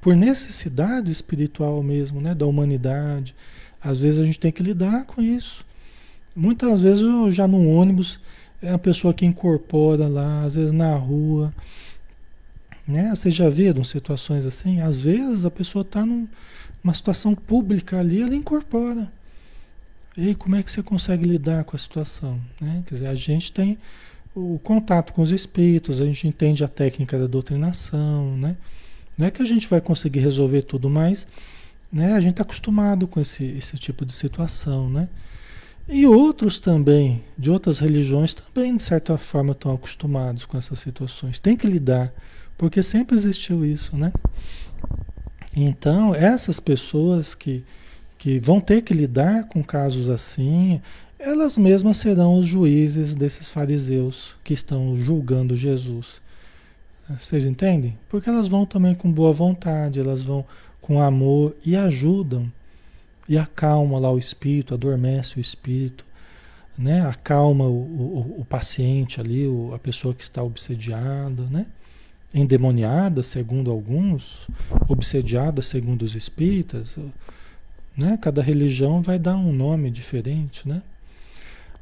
[0.00, 3.34] por necessidade espiritual mesmo, né, da humanidade,
[3.82, 5.66] às vezes a gente tem que lidar com isso.
[6.34, 8.20] Muitas vezes eu já no ônibus
[8.62, 11.52] é a pessoa que incorpora lá, às vezes na rua.
[12.86, 13.10] Né?
[13.10, 14.80] Vocês já viram situações assim?
[14.80, 19.10] Às vezes a pessoa está numa situação pública ali, ela incorpora.
[20.16, 22.40] E como é que você consegue lidar com a situação?
[22.60, 22.82] Né?
[22.86, 23.78] Quer dizer, a gente tem
[24.34, 28.56] o contato com os espíritos, a gente entende a técnica da doutrinação, né?
[29.16, 31.26] Não é que a gente vai conseguir resolver tudo, mas
[31.90, 35.08] né, a gente está acostumado com esse, esse tipo de situação, né?
[35.88, 41.38] E outros também, de outras religiões, também de certa forma estão acostumados com essas situações.
[41.38, 42.12] Tem que lidar,
[42.58, 44.12] porque sempre existiu isso, né?
[45.54, 47.64] Então, essas pessoas que,
[48.26, 50.82] que vão ter que lidar com casos assim,
[51.16, 56.20] elas mesmas serão os juízes desses fariseus que estão julgando Jesus.
[57.08, 57.96] Vocês entendem?
[58.08, 60.44] Porque elas vão também com boa vontade, elas vão
[60.82, 62.50] com amor e ajudam
[63.28, 66.04] e acalma lá o espírito, adormece o espírito,
[66.76, 67.02] né?
[67.02, 71.64] Acalma o, o, o paciente ali, o, a pessoa que está obsediada, né?
[72.34, 74.48] Endemoniada, segundo alguns,
[74.88, 76.98] obsediada, segundo os espíritas,
[77.96, 78.18] né?
[78.20, 80.82] Cada religião vai dar um nome diferente, né?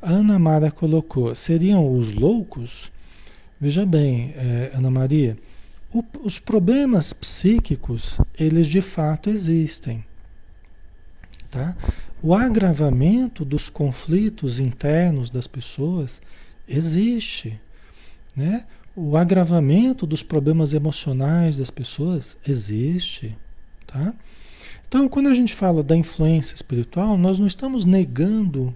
[0.01, 2.93] Ana Mara colocou, seriam os loucos?
[3.59, 5.39] Veja bem, é, Ana Maria,
[5.93, 10.05] o, os problemas psíquicos, eles de fato existem.
[11.51, 11.75] Tá?
[12.23, 16.21] O agravamento dos conflitos internos das pessoas
[16.69, 17.59] existe.
[18.37, 18.67] Né?
[18.95, 23.37] O agravamento dos problemas emocionais das pessoas existe.
[23.87, 24.13] Tá?
[24.95, 28.73] Então, quando a gente fala da influência espiritual, nós não estamos negando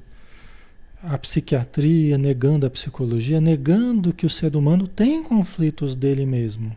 [1.01, 6.77] a psiquiatria, negando a psicologia, negando que o ser humano tem conflitos dele mesmo.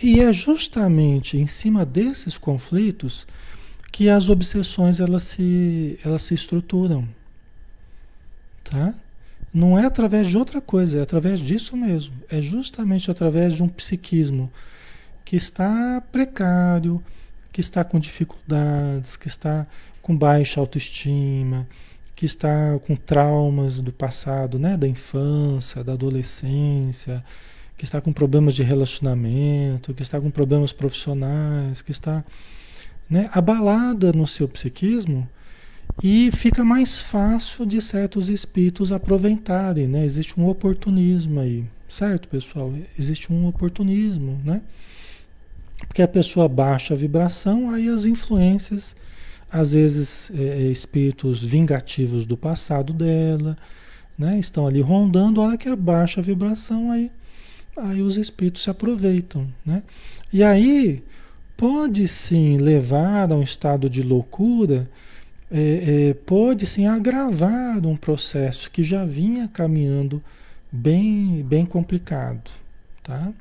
[0.00, 3.26] E é justamente em cima desses conflitos
[3.90, 7.08] que as obsessões elas se, elas se estruturam.
[8.62, 8.94] Tá?
[9.52, 12.14] Não é através de outra coisa, é através disso mesmo.
[12.28, 14.48] É justamente através de um psiquismo
[15.24, 17.02] que está precário,
[17.52, 19.66] que está com dificuldades, que está
[20.02, 21.66] com baixa autoestima,
[22.14, 27.24] que está com traumas do passado, né, da infância, da adolescência,
[27.76, 32.24] que está com problemas de relacionamento, que está com problemas profissionais, que está
[33.08, 35.28] né, abalada no seu psiquismo
[36.02, 40.04] e fica mais fácil de certos espíritos aproveitarem, né?
[40.04, 42.72] Existe um oportunismo aí, certo, pessoal?
[42.98, 44.62] Existe um oportunismo, né?
[45.86, 48.94] Porque a pessoa baixa a vibração, aí as influências,
[49.50, 53.56] às vezes é, é espíritos vingativos do passado dela,
[54.18, 54.38] né?
[54.38, 57.10] Estão ali rondando, a hora que abaixa a vibração, aí,
[57.76, 59.82] aí os espíritos se aproveitam, né?
[60.32, 61.02] E aí
[61.56, 64.88] pode sim levar a um estado de loucura,
[65.50, 70.22] é, é, pode sim agravar um processo que já vinha caminhando
[70.70, 72.50] bem, bem complicado,
[73.02, 73.32] tá?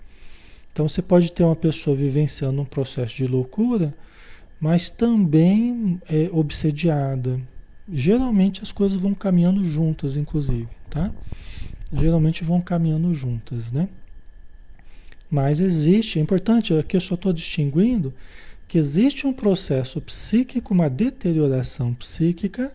[0.72, 3.94] Então você pode ter uma pessoa vivenciando um processo de loucura,
[4.60, 7.40] mas também é, obsediada.
[7.92, 11.12] Geralmente as coisas vão caminhando juntas, inclusive, tá?
[11.92, 13.90] Geralmente vão caminhando juntas, né?
[15.30, 18.14] Mas existe, é importante, aqui eu só estou distinguindo
[18.68, 22.72] que existe um processo psíquico, uma deterioração psíquica,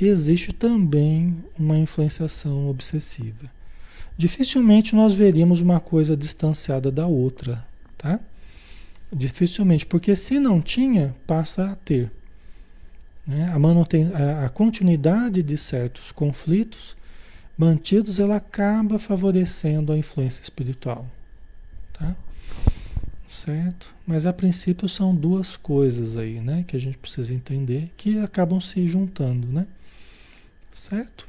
[0.00, 3.50] e existe também uma influenciação obsessiva.
[4.16, 7.64] Dificilmente nós veríamos uma coisa distanciada da outra,
[7.98, 8.18] tá?
[9.12, 12.10] Dificilmente, porque se não tinha, passa a ter.
[13.26, 13.50] Né?
[13.52, 16.96] A, manuten a, a continuidade de certos conflitos
[17.58, 21.06] mantidos, ela acaba favorecendo a influência espiritual.
[21.92, 22.14] Tá?
[23.28, 23.94] Certo?
[24.06, 26.64] Mas a princípio são duas coisas aí, né?
[26.66, 29.66] Que a gente precisa entender que acabam se juntando, né?
[30.72, 31.26] Certo?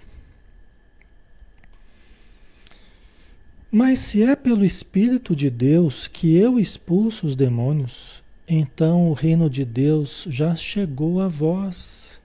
[3.71, 9.49] Mas se é pelo Espírito de Deus que eu expulso os demônios, então o reino
[9.49, 12.19] de Deus já chegou a vós.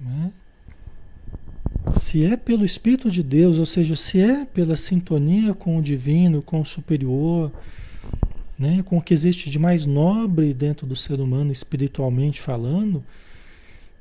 [0.00, 1.92] Não é?
[1.92, 6.42] Se é pelo Espírito de Deus, ou seja, se é pela sintonia com o divino,
[6.42, 7.52] com o superior,
[8.58, 13.04] né, com o que existe de mais nobre dentro do ser humano, espiritualmente falando,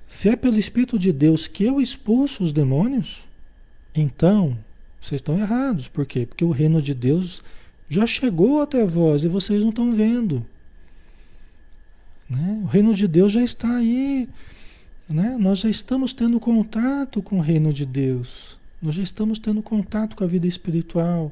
[0.07, 3.26] se é pelo Espírito de Deus que eu expulso os demônios,
[4.01, 4.57] então
[5.01, 5.87] vocês estão errados.
[5.87, 6.25] Por quê?
[6.25, 7.43] Porque o reino de Deus
[7.89, 10.45] já chegou até vós e vocês não estão vendo.
[12.29, 12.61] Né?
[12.63, 14.27] O reino de Deus já está aí
[15.09, 15.37] né?
[15.39, 20.15] Nós já estamos tendo contato com o reino de Deus, nós já estamos tendo contato
[20.15, 21.31] com a vida espiritual.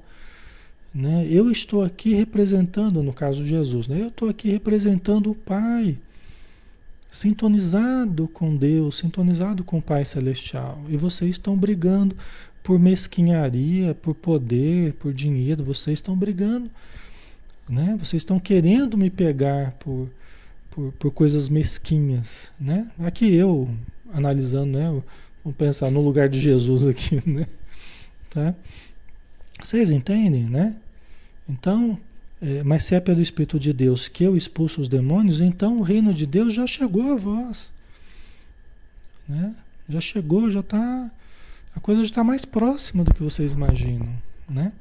[0.93, 1.28] Né?
[1.30, 4.01] Eu estou aqui representando, no caso de Jesus, né?
[4.01, 5.97] eu estou aqui representando o Pai,
[7.11, 10.82] sintonizado com Deus, sintonizado com o Pai Celestial.
[10.88, 12.16] E vocês estão brigando
[12.66, 16.68] por mesquinharia, por poder, por dinheiro, vocês estão brigando.
[17.70, 17.95] Né?
[17.99, 20.09] Vocês estão querendo me pegar por,
[20.72, 22.89] por, por coisas mesquinhas, né?
[22.97, 23.70] Aqui eu,
[24.11, 24.89] analisando, né?
[25.43, 27.45] Vamos pensar no lugar de Jesus aqui, né?
[28.32, 28.55] Tá?
[29.61, 30.76] Vocês entendem, né?
[31.47, 31.99] Então,
[32.41, 35.84] é, mas se é pelo Espírito de Deus que eu expulso os demônios, então o
[35.84, 37.72] reino de Deus já chegou a vós.
[39.30, 39.55] Né?
[39.88, 41.11] Já chegou, já está.
[41.76, 44.09] A coisa já está mais próxima do que vocês imaginam.
[44.49, 44.71] Né?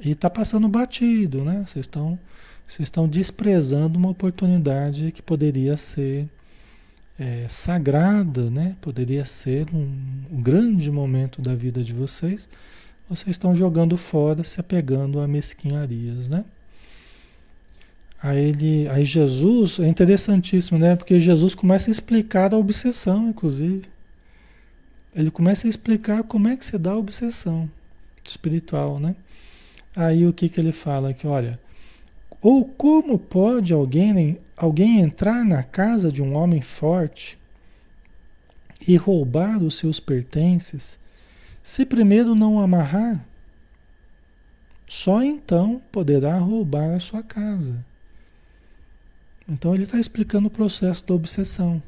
[0.00, 1.64] E está passando batido, né?
[1.66, 2.18] Vocês estão
[2.66, 6.28] vocês estão desprezando uma oportunidade que poderia ser
[7.18, 8.76] é, sagrada, né?
[8.80, 9.90] Poderia ser um,
[10.30, 12.46] um, grande momento da vida de vocês.
[13.08, 16.44] Vocês estão jogando fora, se apegando a mesquinharias, né?
[18.22, 20.94] Aí, ele, aí Jesus, é interessantíssimo, né?
[20.94, 23.82] Porque Jesus começa a explicar a obsessão, inclusive.
[25.14, 27.70] Ele começa a explicar como é que se dá a obsessão
[28.24, 29.16] espiritual, né?
[29.96, 31.12] Aí o que, que ele fala?
[31.12, 31.58] Que olha,
[32.40, 37.38] ou como pode alguém, alguém entrar na casa de um homem forte
[38.86, 40.98] e roubar os seus pertences,
[41.62, 43.24] se primeiro não amarrar?
[44.86, 47.84] Só então poderá roubar a sua casa.
[49.48, 51.82] Então ele está explicando o processo da obsessão.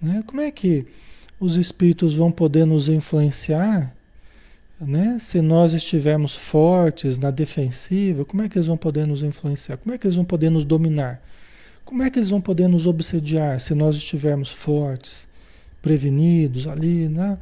[0.00, 0.22] Né?
[0.26, 0.86] Como é que
[1.40, 3.94] os espíritos vão poder nos influenciar
[4.80, 5.18] né?
[5.20, 9.76] Se nós estivermos fortes na defensiva, como é que eles vão poder nos influenciar?
[9.76, 11.20] Como é que eles vão poder nos dominar?
[11.84, 15.28] Como é que eles vão poder nos obsediar se nós estivermos fortes,
[15.82, 17.38] prevenidos ali, né?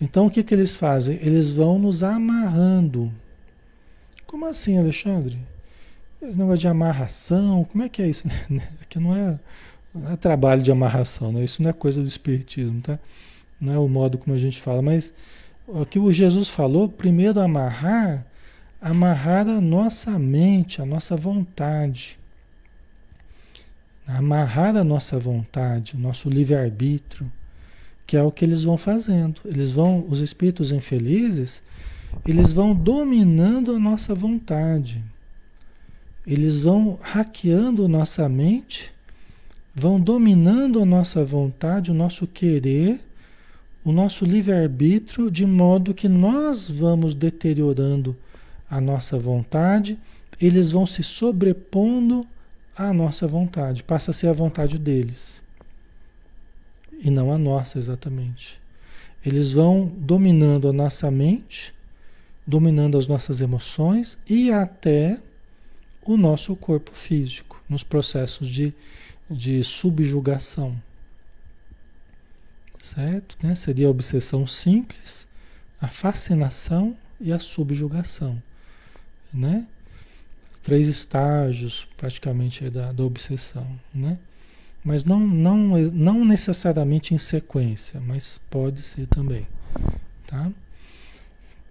[0.00, 1.18] Então o que, que eles fazem?
[1.22, 3.10] Eles vão nos amarrando.
[4.26, 5.38] Como assim, Alexandre?
[6.20, 8.26] esse negócio de amarração, como é que é isso?
[8.82, 9.38] Aqui não é,
[9.98, 11.44] não é trabalho de amarração, né?
[11.44, 12.98] isso não é coisa do espiritismo, tá?
[13.60, 15.12] Não é o modo como a gente fala, mas
[15.66, 18.24] o que o Jesus falou, primeiro amarrar,
[18.80, 22.18] amarrar a nossa mente, a nossa vontade.
[24.06, 27.30] Amarrar a nossa vontade, o nosso livre-arbítrio,
[28.06, 29.40] que é o que eles vão fazendo.
[29.44, 31.62] Eles vão, os espíritos infelizes,
[32.26, 35.04] eles vão dominando a nossa vontade.
[36.26, 38.92] Eles vão hackeando nossa mente,
[39.78, 43.00] vão dominando a nossa vontade, o nosso querer,
[43.84, 48.16] o nosso livre-arbítrio, de modo que nós vamos deteriorando
[48.68, 49.98] a nossa vontade,
[50.40, 52.26] eles vão se sobrepondo
[52.76, 55.40] à nossa vontade, passa a ser a vontade deles
[57.02, 58.60] e não a nossa exatamente.
[59.24, 61.74] Eles vão dominando a nossa mente,
[62.46, 65.18] dominando as nossas emoções e até
[66.04, 68.72] o nosso corpo físico, nos processos de,
[69.30, 70.80] de subjugação.
[72.82, 73.36] Certo?
[73.42, 73.54] Né?
[73.54, 75.26] Seria a obsessão simples,
[75.80, 78.42] a fascinação e a subjugação.
[79.32, 79.66] Né?
[80.62, 83.66] Três estágios praticamente da, da obsessão.
[83.94, 84.18] Né?
[84.84, 85.56] Mas não, não,
[85.92, 89.46] não necessariamente em sequência, mas pode ser também.
[90.26, 90.50] Tá?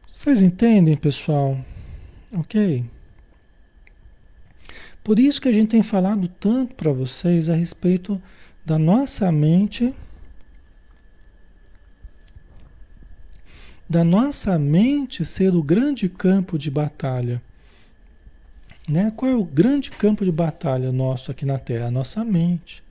[0.08, 1.64] Vocês entendem, pessoal?
[2.36, 2.84] Ok?
[5.08, 8.22] Por isso que a gente tem falado tanto para vocês a respeito
[8.66, 9.96] da nossa mente,
[13.88, 17.42] da nossa mente ser o grande campo de batalha.
[18.86, 19.10] Né?
[19.16, 21.88] Qual é o grande campo de batalha nosso aqui na Terra?
[21.88, 22.84] A nossa mente.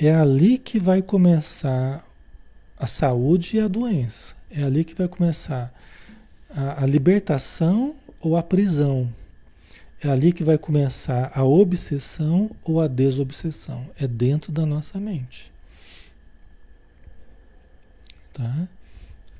[0.00, 2.04] É ali que vai começar
[2.76, 4.34] a saúde e a doença.
[4.50, 5.72] É ali que vai começar
[6.50, 9.08] a, a libertação ou a prisão.
[10.02, 13.86] É ali que vai começar a obsessão ou a desobsessão.
[13.98, 15.50] É dentro da nossa mente.
[18.32, 18.68] Tá?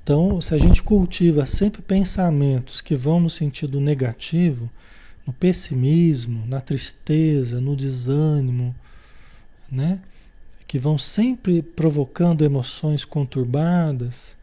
[0.02, 4.70] Então, se a gente cultiva sempre pensamentos que vão no sentido negativo,
[5.26, 8.74] no pessimismo, na tristeza, no desânimo,
[9.70, 10.00] né?
[10.66, 14.36] Que vão sempre provocando emoções conturbadas.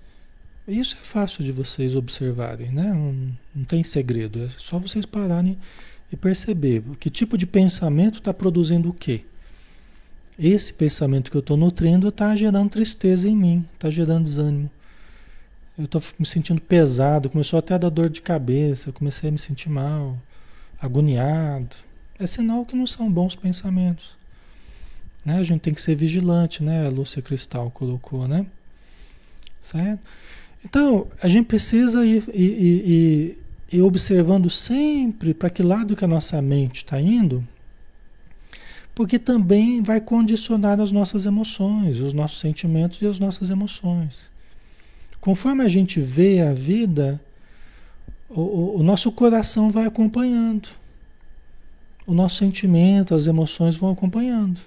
[0.67, 2.93] Isso é fácil de vocês observarem, né?
[2.93, 5.57] Não, não tem segredo, é só vocês pararem
[6.13, 9.25] e perceber que tipo de pensamento está produzindo o quê.
[10.37, 14.69] Esse pensamento que eu estou nutrindo está gerando tristeza em mim, está gerando desânimo.
[15.75, 19.39] Eu estou me sentindo pesado, começou até a dar dor de cabeça, comecei a me
[19.39, 20.15] sentir mal,
[20.79, 21.75] agoniado.
[22.19, 24.15] É sinal que não são bons pensamentos.
[25.25, 25.37] Né?
[25.37, 26.85] A gente tem que ser vigilante, né?
[26.85, 28.45] A Lúcia Cristal colocou, né?
[29.59, 29.99] Certo?
[30.63, 33.42] Então, a gente precisa ir, ir, ir,
[33.73, 37.45] e observando sempre para que lado que a nossa mente está indo,
[38.93, 44.31] porque também vai condicionar as nossas emoções, os nossos sentimentos e as nossas emoções.
[45.19, 47.19] Conforme a gente vê a vida,
[48.29, 50.69] o, o, nosso coração vai acompanhando,
[52.05, 54.61] o nosso sentimento, as emoções vão acompanhando.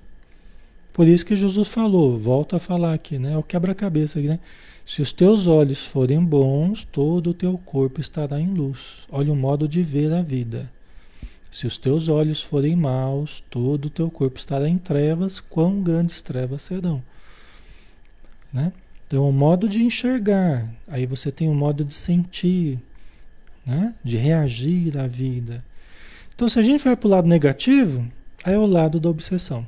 [0.92, 3.34] Por isso que Jesus falou, volta a falar aqui, né?
[3.34, 4.40] É o quebra-cabeça aqui, né?
[4.86, 9.00] Se os teus olhos forem bons, todo o teu corpo estará em luz.
[9.10, 10.70] Olha o modo de ver a vida.
[11.50, 16.22] Se os teus olhos forem maus, todo o teu corpo estará em trevas, quão grandes
[16.22, 17.02] trevas serão.
[18.52, 18.72] Né?
[19.06, 22.78] Então, o modo de enxergar, aí você tem o modo de sentir,
[23.66, 23.92] né?
[24.04, 25.64] de reagir à vida.
[26.32, 28.06] Então, se a gente vai para o lado negativo,
[28.44, 29.66] aí é o lado da obsessão.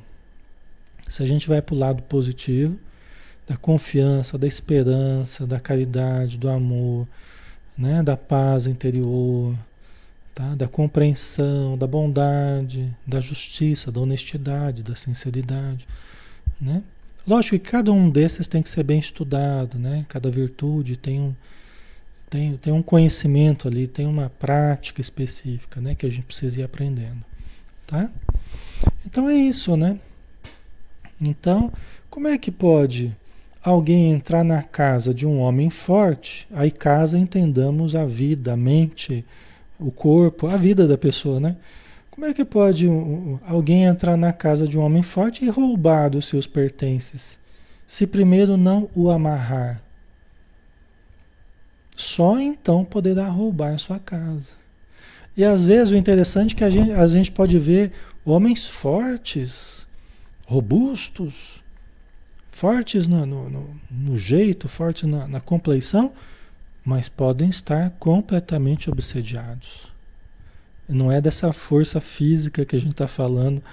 [1.09, 2.79] Se a gente vai para o lado positivo,
[3.49, 7.07] da confiança, da esperança, da caridade, do amor,
[7.75, 8.03] né?
[8.03, 9.55] da paz interior,
[10.35, 10.53] tá?
[10.53, 15.87] da compreensão, da bondade, da justiça, da honestidade, da sinceridade.
[16.61, 16.83] Né?
[17.27, 20.05] Lógico que cada um desses tem que ser bem estudado, né?
[20.07, 21.33] cada virtude tem um,
[22.29, 25.95] tem, tem um conhecimento ali, tem uma prática específica né?
[25.95, 27.25] que a gente precisa ir aprendendo.
[27.87, 28.11] Tá?
[29.03, 29.99] Então é isso, né?
[31.19, 31.73] Então,
[32.11, 33.17] como é que pode
[33.63, 39.25] alguém entrar na casa de um homem forte, aí casa entendamos a vida, a mente,
[39.79, 41.57] o corpo, a vida da pessoa, né?
[42.11, 42.87] Como é que pode
[43.45, 47.39] alguém entrar na casa de um homem forte e roubar dos seus pertences,
[47.87, 49.81] se primeiro não o amarrar?
[51.95, 54.51] Só então poderá roubar sua casa.
[55.35, 57.91] E às vezes o interessante é que a gente, a gente pode ver
[58.25, 59.85] homens fortes,
[60.45, 61.58] robustos,
[62.59, 66.11] fortes no, no, no, no jeito, fortes na, na compleição,
[66.83, 69.87] mas podem estar completamente obsediados.
[70.87, 73.63] Não é dessa força física que a gente está falando,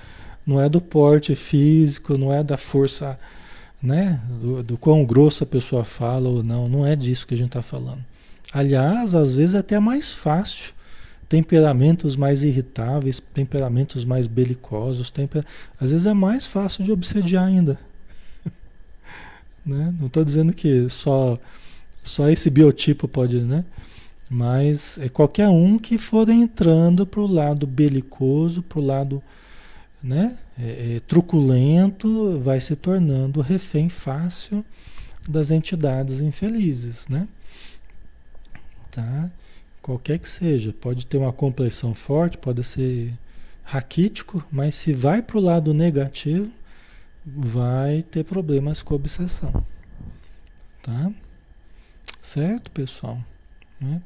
[0.47, 3.18] não é do porte físico, não é da força,
[3.82, 4.20] né?
[4.41, 7.49] Do, do quão grosso a pessoa fala ou não, não é disso que a gente
[7.49, 8.05] está falando.
[8.53, 10.72] Aliás, às vezes é até mais fácil.
[11.28, 15.45] Temperamentos mais irritáveis, temperamentos mais belicosos, temper...
[15.80, 17.80] às vezes é mais fácil de obsediar ainda.
[19.66, 19.92] Né?
[19.98, 21.38] Não estou dizendo que só,
[22.02, 23.64] só esse biotipo pode, né?
[24.30, 29.22] Mas é qualquer um que for entrando para o lado belicoso, para o lado
[30.02, 34.64] né, é, é, truculento, vai se tornando refém fácil
[35.28, 37.28] das entidades infelizes, né?
[38.90, 39.30] Tá?
[39.82, 43.12] Qualquer que seja, pode ter uma complexão forte, pode ser
[43.62, 46.50] raquítico, mas se vai para o lado negativo,
[47.26, 49.52] vai ter problemas com obsessão.
[50.82, 51.10] Tá?
[52.22, 53.18] Certo, pessoal?
[53.80, 54.00] Né?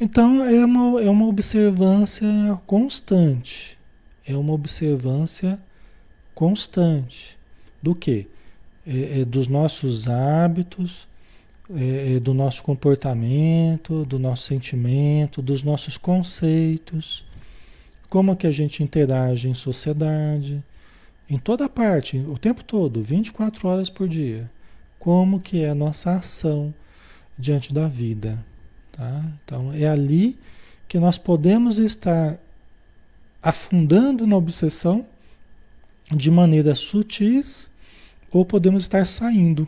[0.00, 2.28] Então é uma, é uma observância
[2.66, 3.78] constante.
[4.26, 5.60] É uma observância
[6.34, 7.38] constante.
[7.80, 8.26] Do que?
[8.84, 11.06] É, é dos nossos hábitos,
[11.74, 17.24] é, é, do nosso comportamento, do nosso sentimento, dos nossos conceitos,
[18.08, 20.62] como que a gente interage em sociedade,
[21.32, 24.50] em toda parte, o tempo todo, 24 horas por dia.
[24.98, 26.74] Como que é a nossa ação
[27.38, 28.44] diante da vida.
[28.92, 29.24] Tá?
[29.42, 30.38] Então é ali
[30.86, 32.36] que nós podemos estar
[33.42, 35.06] afundando na obsessão
[36.14, 37.70] de maneira sutis
[38.30, 39.66] ou podemos estar saindo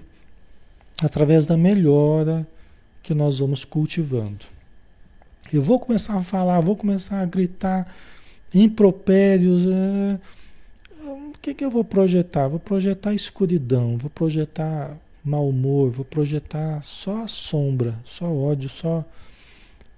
[1.02, 2.46] através da melhora
[3.02, 4.44] que nós vamos cultivando.
[5.50, 7.90] Eu vou começar a falar, vou começar a gritar
[8.52, 9.64] impropérios.
[9.66, 10.20] É,
[11.44, 12.48] que, que eu vou projetar?
[12.48, 19.04] Vou projetar escuridão, vou projetar mau humor, vou projetar só sombra, só ódio, só,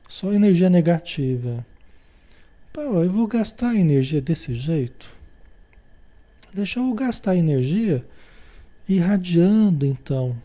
[0.08, 1.64] só energia negativa.
[2.72, 5.08] Pô, eu vou gastar energia desse jeito?
[6.52, 8.04] Deixa eu gastar energia
[8.88, 10.36] irradiando então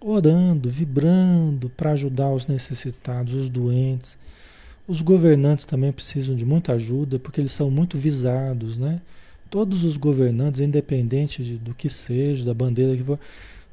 [0.00, 4.16] orando, vibrando para ajudar os necessitados, os doentes.
[4.88, 9.02] Os governantes também precisam de muita ajuda porque eles são muito visados, né?
[9.50, 13.18] Todos os governantes, independente de, do que seja, da bandeira que for,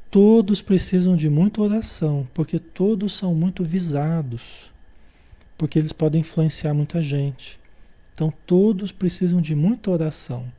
[0.09, 4.71] todos precisam de muita oração, porque todos são muito visados,
[5.57, 7.59] porque eles podem influenciar muita gente.
[8.13, 10.51] Então todos precisam de muita oração,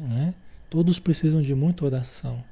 [0.00, 0.34] né?
[0.68, 2.42] Todos precisam de muita oração.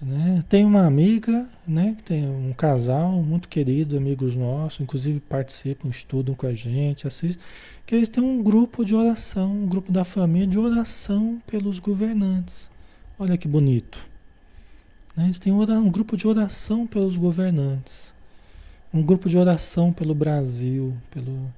[0.00, 0.42] Né?
[0.48, 1.94] Tem uma amiga, né?
[2.04, 7.42] tem um casal muito querido, amigos nossos, inclusive participam, estudam com a gente, assistem,
[7.84, 12.70] que eles têm um grupo de oração, um grupo da família de oração pelos governantes.
[13.18, 13.98] Olha que bonito.
[15.14, 15.24] Né?
[15.24, 18.14] Eles têm um grupo de oração pelos governantes.
[18.92, 21.52] Um grupo de oração pelo Brasil, pelo.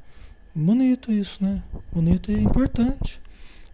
[0.55, 1.62] Bonito isso, né?
[1.90, 3.20] Bonito e importante.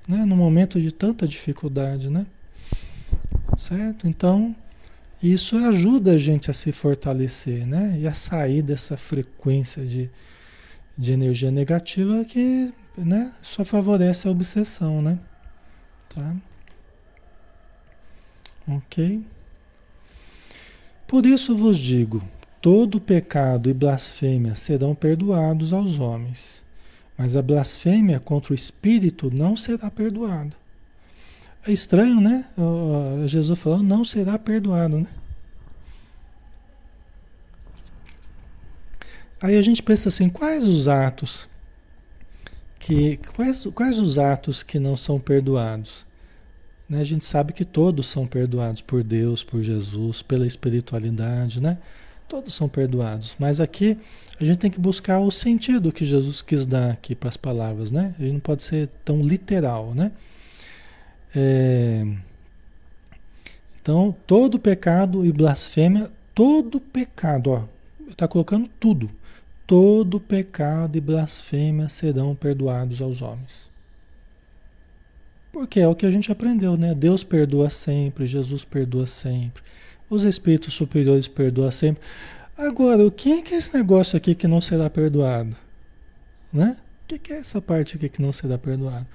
[0.07, 0.25] Né?
[0.25, 2.27] No momento de tanta dificuldade, né?
[3.59, 4.07] Certo?
[4.07, 4.55] Então,
[5.23, 7.99] isso ajuda a gente a se fortalecer, né?
[8.01, 10.09] E a sair dessa frequência de,
[10.97, 15.19] de energia negativa que, né, só favorece a obsessão, né?
[16.09, 16.37] Tá?
[18.69, 19.23] Ok?
[21.07, 22.23] Por isso vos digo:
[22.61, 26.63] todo pecado e blasfêmia serão perdoados aos homens,
[27.17, 30.57] mas a blasfêmia contra o Espírito não será perdoada.
[31.69, 32.47] É estranho, né?
[33.27, 35.07] Jesus falou, não será perdoado, né?
[39.39, 41.47] Aí a gente pensa assim, quais os atos
[42.79, 46.07] que quais, quais os atos que não são perdoados?
[46.89, 47.03] Né?
[47.03, 51.77] A gente sabe que todos são perdoados por Deus, por Jesus, pela espiritualidade, né?
[52.27, 53.99] Todos são perdoados, mas aqui
[54.41, 57.91] a gente tem que buscar o sentido que Jesus quis dar aqui para as palavras,
[57.91, 58.15] né?
[58.19, 60.13] A gente não pode ser tão literal, né?
[61.35, 62.05] É,
[63.81, 67.65] então, todo pecado e blasfêmia, todo pecado, ó,
[68.11, 69.11] está colocando tudo.
[69.67, 73.69] Todo pecado e blasfêmia serão perdoados aos homens.
[75.53, 76.95] Porque é o que a gente aprendeu, né?
[76.95, 79.63] Deus perdoa sempre, Jesus perdoa sempre,
[80.09, 82.03] os espíritos superiores perdoam sempre.
[82.57, 85.57] Agora, o que é, que é esse negócio aqui que não será perdoado?
[86.53, 86.77] Né?
[87.11, 89.07] O que é essa parte aqui que não será perdoado?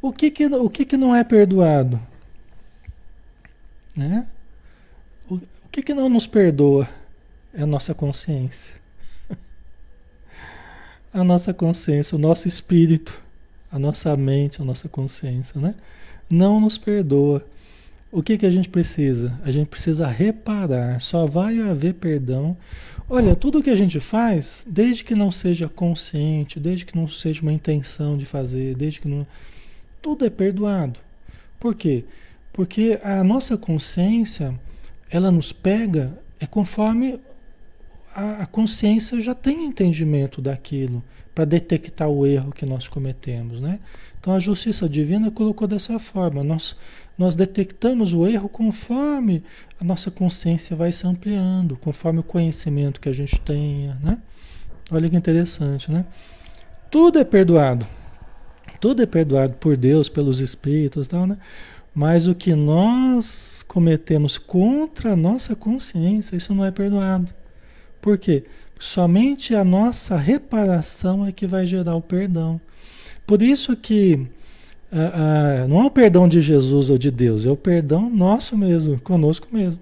[0.00, 2.00] O que que, o que, que não é perdoado?
[3.96, 4.26] Né?
[5.28, 6.88] O, o que, que não nos perdoa?
[7.52, 8.74] É a nossa consciência.
[11.12, 13.20] a nossa consciência, o nosso espírito,
[13.72, 15.74] a nossa mente, a nossa consciência, né?
[16.30, 17.44] Não nos perdoa.
[18.12, 19.38] O que, que a gente precisa?
[19.42, 21.00] A gente precisa reparar.
[21.00, 22.56] Só vai haver perdão
[23.08, 27.40] Olha, tudo que a gente faz, desde que não seja consciente, desde que não seja
[27.40, 29.24] uma intenção de fazer, desde que não.
[30.00, 31.00] Tudo é perdoado.
[31.58, 32.04] Por quê?
[32.52, 34.58] Porque a nossa consciência,
[35.10, 37.18] ela nos pega é conforme
[38.14, 41.02] a, consciência já tem entendimento daquilo
[41.34, 43.78] para detectar o erro que nós cometemos, né?
[44.18, 46.42] Então a justiça divina colocou dessa forma.
[46.42, 46.74] Nós,
[47.16, 49.44] nós detectamos o erro conforme
[49.78, 54.18] a nossa consciência vai se ampliando, conforme o conhecimento que a gente tenha, né?
[54.90, 56.06] Olha que interessante, né?
[56.90, 57.86] Tudo é perdoado.
[58.86, 61.36] Tudo é perdoado por Deus, pelos espíritos, tal, né?
[61.92, 67.34] Mas o que nós cometemos contra a nossa consciência, isso não é perdoado.
[68.00, 68.44] Por quê?
[68.78, 72.60] Somente a nossa reparação é que vai gerar o perdão.
[73.26, 74.24] Por isso que
[74.92, 78.56] ah, ah, não é o perdão de Jesus ou de Deus, é o perdão nosso
[78.56, 79.80] mesmo, conosco mesmo.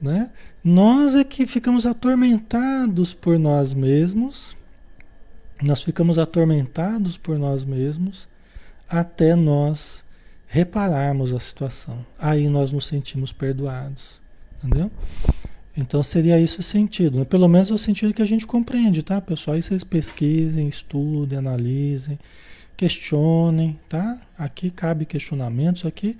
[0.00, 0.30] Né?
[0.62, 4.53] Nós é que ficamos atormentados por nós mesmos,
[5.62, 8.28] nós ficamos atormentados por nós mesmos
[8.88, 10.04] até nós
[10.46, 12.04] repararmos a situação.
[12.18, 14.20] Aí nós nos sentimos perdoados.
[14.62, 14.90] Entendeu?
[15.76, 17.18] Então seria isso o sentido.
[17.18, 17.24] Né?
[17.24, 19.56] Pelo menos é o sentido que a gente compreende, tá, pessoal?
[19.56, 22.18] Aí vocês pesquisem, estudem, analisem,
[22.76, 24.20] questionem, tá?
[24.38, 26.16] Aqui cabe questionamentos, aqui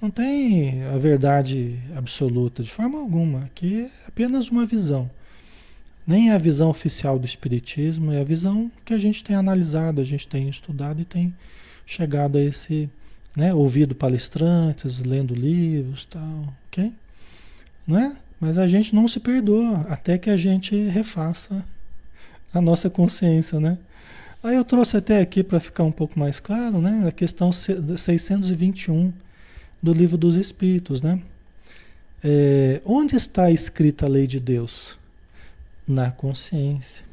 [0.00, 3.44] não tem a verdade absoluta de forma alguma.
[3.44, 5.10] Aqui é apenas uma visão.
[6.06, 10.00] Nem é a visão oficial do Espiritismo, é a visão que a gente tem analisado,
[10.00, 11.34] a gente tem estudado e tem
[11.86, 12.88] chegado a esse,
[13.36, 16.92] né, ouvido palestrantes, lendo livros, tal, ok?
[17.86, 18.16] Não é?
[18.40, 21.64] Mas a gente não se perdoa até que a gente refaça
[22.52, 23.78] a nossa consciência, né?
[24.42, 27.04] Aí eu trouxe até aqui para ficar um pouco mais claro, né?
[27.06, 29.12] A questão 621
[29.82, 31.20] do livro dos Espíritos, né?
[32.24, 34.98] É, onde está escrita a lei de Deus?
[35.90, 37.04] Na consciência.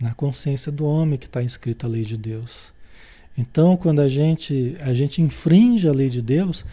[0.00, 2.72] Na consciência do homem que está escrita a lei de Deus.
[3.36, 6.64] Então, quando a gente, a gente infringe a lei de Deus,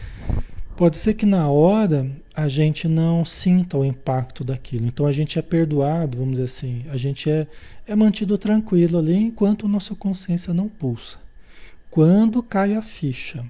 [0.76, 4.86] Pode ser que na hora a gente não sinta o impacto daquilo.
[4.86, 7.46] Então a gente é perdoado, vamos dizer assim, a gente é,
[7.86, 11.16] é mantido tranquilo ali enquanto nossa consciência não pulsa.
[11.90, 13.42] Quando cai a ficha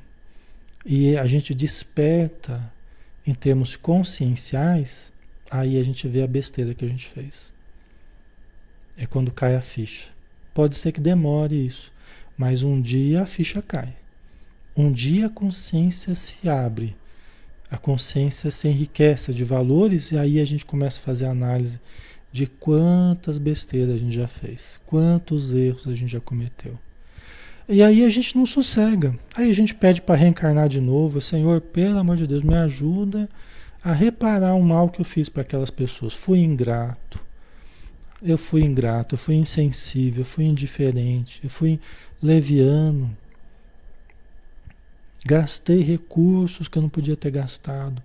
[0.85, 2.73] e a gente desperta
[3.27, 5.13] em termos conscienciais,
[5.51, 7.53] aí a gente vê a besteira que a gente fez.
[8.97, 10.09] É quando cai a ficha.
[10.55, 11.93] Pode ser que demore isso,
[12.37, 13.97] mas um dia a ficha cai.
[14.77, 16.97] Um dia a consciência se abre
[17.71, 21.81] a consciência se enriquece de valores e aí a gente começa a fazer análise
[22.31, 26.79] de quantas besteiras a gente já fez, quantos erros a gente já cometeu.
[27.69, 29.19] E aí a gente não sossega.
[29.35, 33.29] Aí a gente pede para reencarnar de novo, Senhor, pelo amor de Deus, me ajuda
[33.87, 36.13] a reparar o mal que eu fiz para aquelas pessoas.
[36.13, 37.21] Fui ingrato.
[38.21, 41.79] Eu fui ingrato, eu fui insensível, eu fui indiferente, eu fui
[42.21, 43.17] leviano.
[45.25, 48.03] Gastei recursos que eu não podia ter gastado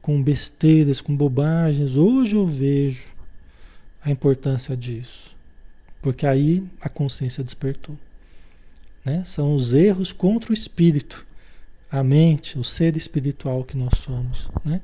[0.00, 1.96] com besteiras, com bobagens.
[1.96, 3.08] Hoje eu vejo
[4.04, 5.34] a importância disso.
[6.00, 7.98] Porque aí a consciência despertou.
[9.04, 9.24] Né?
[9.24, 11.26] São os erros contra o espírito,
[11.92, 14.48] a mente, o ser espiritual que nós somos.
[14.64, 14.80] Né?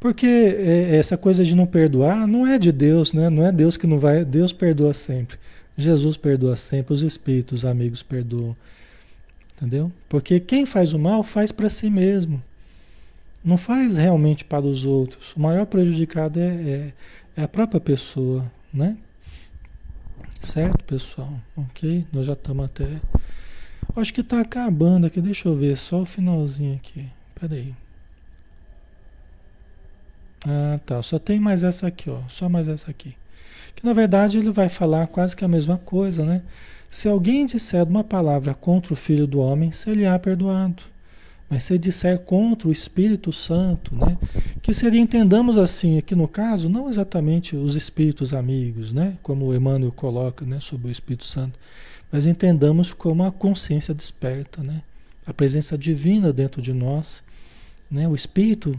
[0.00, 3.30] Porque é, essa coisa de não perdoar não é de Deus, né?
[3.30, 4.24] não é Deus que não vai.
[4.24, 5.38] Deus perdoa sempre.
[5.78, 8.56] Jesus perdoa sempre, os espíritos, os amigos perdoam.
[9.54, 9.92] Entendeu?
[10.08, 12.42] Porque quem faz o mal faz para si mesmo.
[13.44, 15.32] Não faz realmente para os outros.
[15.36, 16.92] O maior prejudicado é, é,
[17.36, 18.96] é a própria pessoa, né?
[20.40, 21.32] Certo, pessoal?
[21.56, 22.04] Ok?
[22.12, 22.88] Nós já estamos até.
[23.94, 25.20] Acho que está acabando aqui.
[25.20, 27.06] Deixa eu ver só o finalzinho aqui.
[27.38, 27.74] Peraí.
[30.46, 31.02] Ah, tá.
[31.02, 32.20] Só tem mais essa aqui, ó.
[32.28, 33.14] Só mais essa aqui.
[33.74, 36.42] Que na verdade ele vai falar quase que a mesma coisa, né?
[36.90, 40.82] Se alguém disser uma palavra contra o Filho do Homem, seria perdoado.
[41.48, 44.16] Mas se disser contra o Espírito Santo, né?
[44.62, 49.16] Que seria, entendamos assim, aqui no caso, não exatamente os espíritos amigos, né?
[49.22, 50.60] Como Emmanuel coloca, né?
[50.60, 51.58] Sobre o Espírito Santo.
[52.12, 54.82] Mas entendamos como a consciência desperta, né?
[55.26, 57.24] A presença divina dentro de nós,
[57.90, 58.06] né?
[58.06, 58.78] O Espírito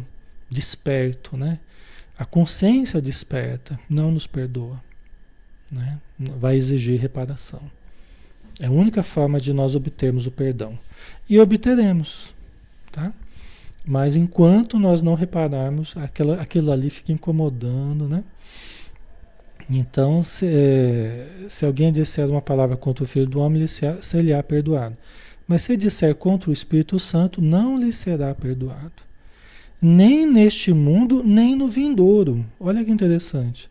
[0.50, 1.58] desperto, né?
[2.18, 4.80] A consciência desperta, não nos perdoa,
[5.72, 6.00] né?
[6.20, 7.62] Vai exigir reparação.
[8.60, 10.78] É a única forma de nós obtermos o perdão.
[11.28, 12.36] E obteremos,
[12.92, 13.12] tá?
[13.84, 18.24] Mas enquanto nós não repararmos, aquela, aquilo ali fica incomodando, né?
[19.76, 24.32] Então, se, é, se alguém disser uma palavra contra o Filho do Homem, se lhe
[24.32, 24.96] há perdoado.
[25.48, 28.92] Mas se disser contra o Espírito Santo, não lhe será perdoado.
[29.82, 32.46] nem neste mundo, nem no vindouro.
[32.60, 33.70] Olha que interessante.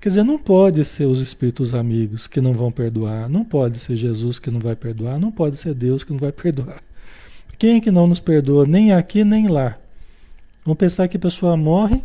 [0.00, 3.96] Quer dizer, não pode ser os espíritos amigos que não vão perdoar, não pode ser
[3.96, 6.82] Jesus que não vai perdoar, não pode ser Deus que não vai perdoar.
[7.58, 9.78] Quem é que não nos perdoa nem aqui nem lá?
[10.64, 12.02] Vamos pensar que a pessoa morre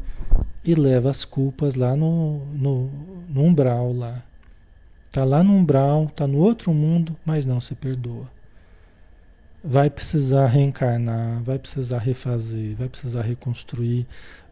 [0.65, 2.89] e leva as culpas lá no, no,
[3.29, 4.23] no umbral lá.
[5.07, 8.35] Está lá no umbral, está no outro mundo, mas não se perdoa
[9.67, 14.05] vai precisar reencarnar, vai precisar refazer, vai precisar reconstruir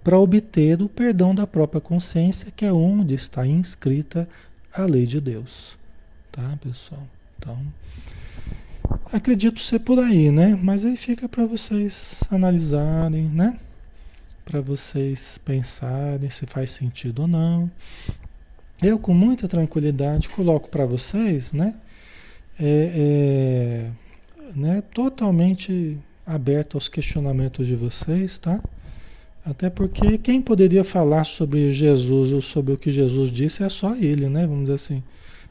[0.03, 4.27] para obter o perdão da própria consciência, que é onde está inscrita
[4.73, 5.77] a lei de Deus.
[6.31, 7.03] Tá, pessoal?
[7.37, 7.59] Então,
[9.13, 10.59] acredito ser por aí, né?
[10.61, 13.57] Mas aí fica para vocês analisarem, né?
[14.45, 17.71] Para vocês pensarem se faz sentido ou não.
[18.81, 21.75] Eu, com muita tranquilidade, coloco para vocês, né?
[22.59, 28.61] É, é, né, totalmente aberto aos questionamentos de vocês, tá?
[29.45, 33.95] Até porque quem poderia falar sobre Jesus ou sobre o que Jesus disse é só
[33.95, 34.47] ele, né?
[34.47, 35.03] Vamos dizer assim.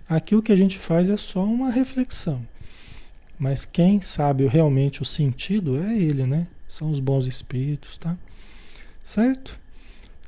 [0.08, 2.40] Aqui o que a gente faz é só uma reflexão.
[3.38, 6.46] Mas quem sabe realmente o sentido é ele, né?
[6.68, 8.16] São os bons espíritos, tá?
[9.02, 9.58] Certo?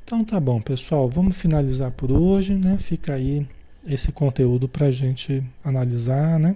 [0.03, 1.09] Então tá bom, pessoal.
[1.09, 2.77] Vamos finalizar por hoje, né?
[2.77, 3.47] Fica aí
[3.87, 6.55] esse conteúdo para a gente analisar, né?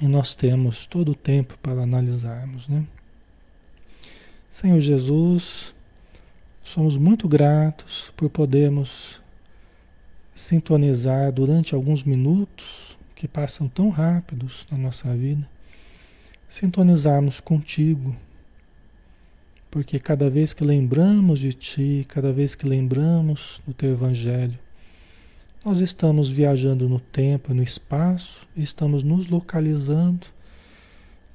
[0.00, 2.84] E nós temos todo o tempo para analisarmos, né?
[4.50, 5.74] Senhor Jesus,
[6.62, 9.20] somos muito gratos por podermos
[10.34, 15.48] sintonizar durante alguns minutos que passam tão rápidos na nossa vida,
[16.48, 18.14] sintonizarmos contigo,
[19.74, 24.56] porque cada vez que lembramos de Ti, cada vez que lembramos do Teu Evangelho,
[25.64, 30.28] nós estamos viajando no tempo e no espaço, estamos nos localizando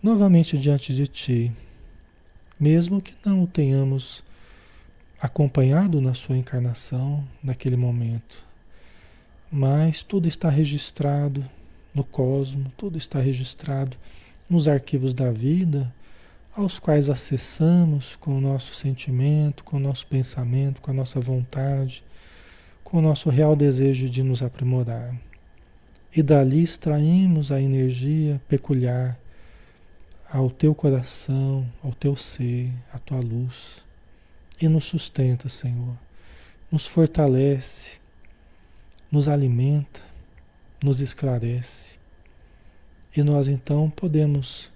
[0.01, 1.51] novamente diante de Ti,
[2.57, 4.23] mesmo que não o tenhamos
[5.19, 8.41] acompanhado na sua encarnação naquele momento.
[9.51, 11.45] Mas tudo está registrado
[11.93, 13.97] no cosmo, tudo está registrado
[14.49, 15.93] nos arquivos da vida,
[16.62, 22.03] aos quais acessamos com o nosso sentimento, com o nosso pensamento, com a nossa vontade
[22.89, 25.16] com o nosso real desejo de nos aprimorar.
[26.16, 29.18] E dali extraímos a energia peculiar
[30.28, 33.84] ao teu coração, ao teu ser, à tua luz.
[34.60, 35.95] E nos sustenta, Senhor.
[36.72, 37.99] Nos fortalece,
[39.12, 40.01] nos alimenta,
[40.84, 41.95] nos esclarece.
[43.16, 44.68] E nós então podemos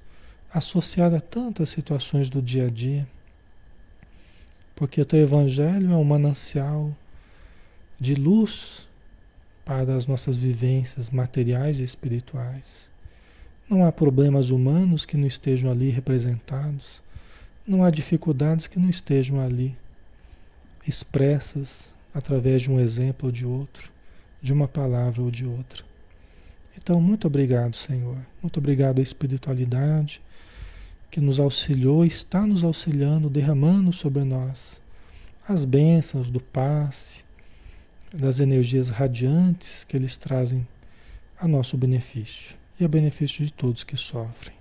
[0.53, 3.07] associar a tantas situações do dia a dia,
[4.75, 6.95] porque o teu Evangelho é um manancial
[7.99, 8.87] de luz
[9.65, 12.89] para as nossas vivências materiais e espirituais.
[13.67, 17.01] Não há problemas humanos que não estejam ali representados,
[17.65, 19.75] não há dificuldades que não estejam ali
[20.85, 23.89] expressas através de um exemplo ou de outro,
[24.41, 25.83] de uma palavra ou de outra.
[26.77, 28.17] Então, muito obrigado, Senhor.
[28.41, 30.21] Muito obrigado à espiritualidade
[31.13, 34.81] que nos auxiliou, está nos auxiliando, derramando sobre nós
[35.47, 37.23] as bênçãos do passe,
[38.11, 40.67] das energias radiantes que eles trazem
[41.39, 44.55] a nosso benefício e a benefício de todos que sofrem.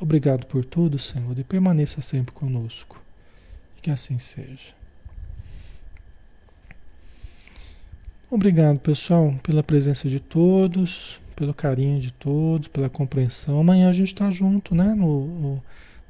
[0.00, 2.98] Obrigado por tudo, Senhor, e permaneça sempre conosco.
[3.76, 4.72] E que assim seja.
[8.30, 13.60] Obrigado, pessoal, pela presença de todos, pelo carinho de todos, pela compreensão.
[13.60, 14.94] Amanhã a gente está junto, né?
[14.94, 15.62] No, no,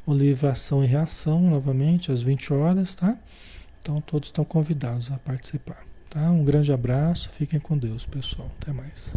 [0.06, 3.16] no livro Ação e Reação, novamente, às 20 horas, tá?
[3.80, 5.84] Então todos estão convidados a participar.
[6.08, 6.30] Tá?
[6.30, 8.50] Um grande abraço, fiquem com Deus, pessoal.
[8.60, 9.16] Até mais.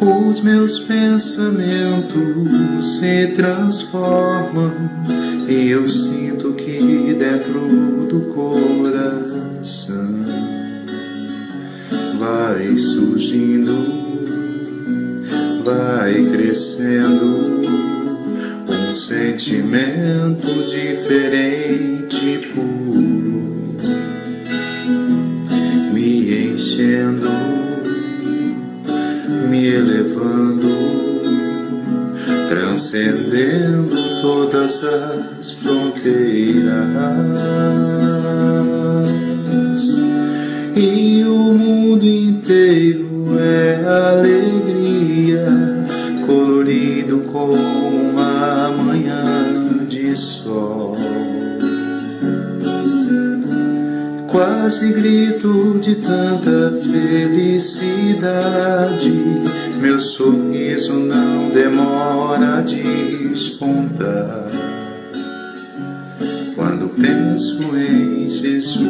[0.00, 2.16] Os meus pensamentos
[2.98, 4.72] se transformam
[5.48, 10.24] e eu sinto que dentro do coração
[12.18, 14.00] vai surgindo
[15.64, 17.60] vai crescendo
[18.68, 23.59] um sentimento diferente puro,
[32.90, 36.70] transcendendo todas as fronteiras.
[40.74, 45.46] E o mundo inteiro é alegria
[46.26, 50.96] colorido como uma manhã de sol.
[54.26, 55.59] Quase grito
[67.60, 68.89] Jesus,